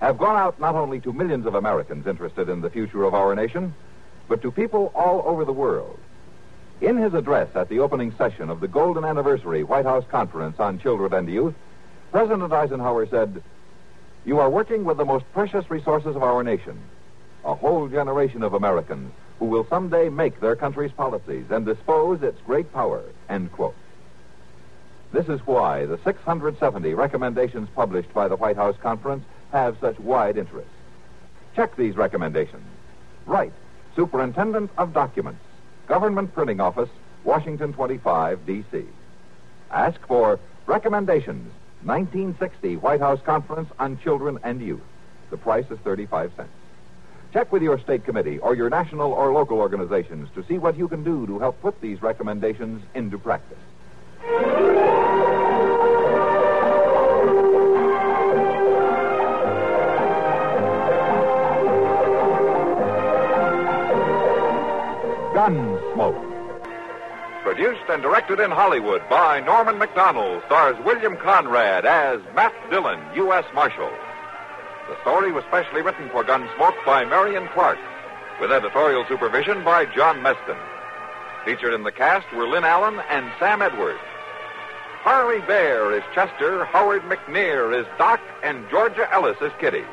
have 0.00 0.18
gone 0.18 0.36
out 0.36 0.60
not 0.60 0.74
only 0.74 1.00
to 1.00 1.12
millions 1.12 1.46
of 1.46 1.54
Americans 1.54 2.06
interested 2.06 2.48
in 2.48 2.60
the 2.60 2.70
future 2.70 3.04
of 3.04 3.14
our 3.14 3.34
nation, 3.34 3.74
but 4.28 4.42
to 4.42 4.50
people 4.50 4.92
all 4.94 5.22
over 5.26 5.44
the 5.44 5.52
world. 5.52 5.98
In 6.80 6.96
his 6.98 7.14
address 7.14 7.48
at 7.54 7.68
the 7.68 7.78
opening 7.78 8.14
session 8.18 8.50
of 8.50 8.60
the 8.60 8.68
Golden 8.68 9.04
Anniversary 9.04 9.62
White 9.62 9.86
House 9.86 10.04
Conference 10.10 10.60
on 10.60 10.78
Children 10.78 11.14
and 11.14 11.28
Youth, 11.28 11.54
President 12.12 12.52
Eisenhower 12.52 13.06
said, 13.06 13.42
You 14.26 14.38
are 14.40 14.50
working 14.50 14.84
with 14.84 14.98
the 14.98 15.04
most 15.04 15.24
precious 15.32 15.70
resources 15.70 16.14
of 16.14 16.22
our 16.22 16.42
nation, 16.42 16.78
a 17.44 17.54
whole 17.54 17.88
generation 17.88 18.42
of 18.42 18.52
Americans 18.52 19.12
who 19.38 19.46
will 19.46 19.66
someday 19.68 20.08
make 20.08 20.40
their 20.40 20.56
country's 20.56 20.92
policies 20.92 21.46
and 21.50 21.64
dispose 21.64 22.22
its 22.22 22.40
great 22.46 22.72
power, 22.72 23.02
end 23.28 23.52
quote. 23.52 23.74
This 25.12 25.28
is 25.28 25.40
why 25.46 25.86
the 25.86 25.98
670 26.04 26.92
recommendations 26.94 27.68
published 27.74 28.12
by 28.12 28.28
the 28.28 28.36
White 28.36 28.56
House 28.56 28.76
Conference 28.82 29.24
have 29.56 29.76
such 29.80 29.98
wide 29.98 30.36
interests. 30.36 30.70
Check 31.54 31.76
these 31.76 31.96
recommendations. 31.96 32.66
Write 33.24 33.52
Superintendent 33.94 34.70
of 34.76 34.92
Documents, 34.92 35.40
Government 35.88 36.34
Printing 36.34 36.60
Office, 36.60 36.90
Washington 37.24 37.72
25, 37.72 38.44
D.C. 38.46 38.84
Ask 39.70 39.98
for 40.06 40.38
Recommendations, 40.66 41.50
1960 41.84 42.76
White 42.76 43.00
House 43.00 43.20
Conference 43.22 43.68
on 43.78 43.98
Children 44.00 44.38
and 44.44 44.60
Youth. 44.60 44.80
The 45.30 45.36
price 45.36 45.64
is 45.70 45.78
35 45.78 46.32
cents. 46.36 46.50
Check 47.32 47.50
with 47.50 47.62
your 47.62 47.78
state 47.80 48.04
committee 48.04 48.38
or 48.38 48.54
your 48.54 48.70
national 48.70 49.12
or 49.12 49.32
local 49.32 49.58
organizations 49.58 50.28
to 50.34 50.44
see 50.44 50.58
what 50.58 50.76
you 50.76 50.88
can 50.88 51.02
do 51.02 51.26
to 51.26 51.38
help 51.38 51.60
put 51.60 51.80
these 51.80 52.02
recommendations 52.02 52.82
into 52.94 53.18
practice. 53.18 53.58
Gunsmoke. 65.46 66.32
Produced 67.44 67.88
and 67.88 68.02
directed 68.02 68.40
in 68.40 68.50
Hollywood 68.50 69.00
by 69.08 69.38
Norman 69.38 69.78
Macdonnell, 69.78 70.44
stars 70.46 70.76
William 70.84 71.16
Conrad 71.16 71.86
as 71.86 72.20
Matt 72.34 72.52
Dillon, 72.68 72.98
U.S. 73.14 73.44
Marshal. 73.54 73.92
The 74.88 75.00
story 75.02 75.30
was 75.30 75.44
specially 75.44 75.82
written 75.82 76.08
for 76.10 76.24
Gunsmoke 76.24 76.84
by 76.84 77.04
Marion 77.04 77.46
Clark, 77.54 77.78
with 78.40 78.50
editorial 78.50 79.04
supervision 79.08 79.62
by 79.62 79.84
John 79.86 80.18
Meston. 80.18 80.58
Featured 81.44 81.74
in 81.74 81.84
the 81.84 81.92
cast 81.92 82.26
were 82.34 82.48
Lynn 82.48 82.64
Allen 82.64 82.98
and 83.08 83.30
Sam 83.38 83.62
Edwards. 83.62 84.00
Parley 85.04 85.38
Baer 85.42 85.96
is 85.96 86.02
Chester, 86.12 86.64
Howard 86.64 87.02
McNear 87.02 87.78
is 87.78 87.86
Doc, 87.98 88.20
and 88.42 88.68
Georgia 88.68 89.08
Ellis 89.12 89.38
is 89.40 89.52
Kitty. 89.60 89.84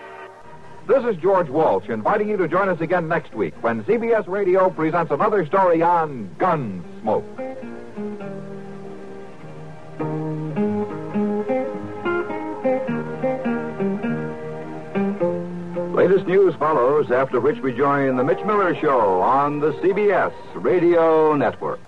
This 0.85 1.05
is 1.05 1.15
George 1.21 1.47
Walsh 1.49 1.87
inviting 1.87 2.27
you 2.27 2.35
to 2.35 2.47
join 2.47 2.67
us 2.67 2.81
again 2.81 3.07
next 3.07 3.33
week 3.33 3.53
when 3.63 3.85
CBS 3.85 4.27
Radio 4.27 4.69
presents 4.69 5.11
another 5.11 5.45
story 5.45 5.81
on 5.81 6.29
Gunsmoke. 6.37 7.23
Latest 15.95 16.27
news 16.27 16.53
follows, 16.55 17.11
after 17.11 17.39
which 17.39 17.59
we 17.61 17.71
join 17.71 18.17
the 18.17 18.23
Mitch 18.25 18.43
Miller 18.45 18.75
Show 18.75 19.21
on 19.21 19.61
the 19.61 19.71
CBS 19.75 20.33
Radio 20.55 21.33
Network. 21.37 21.79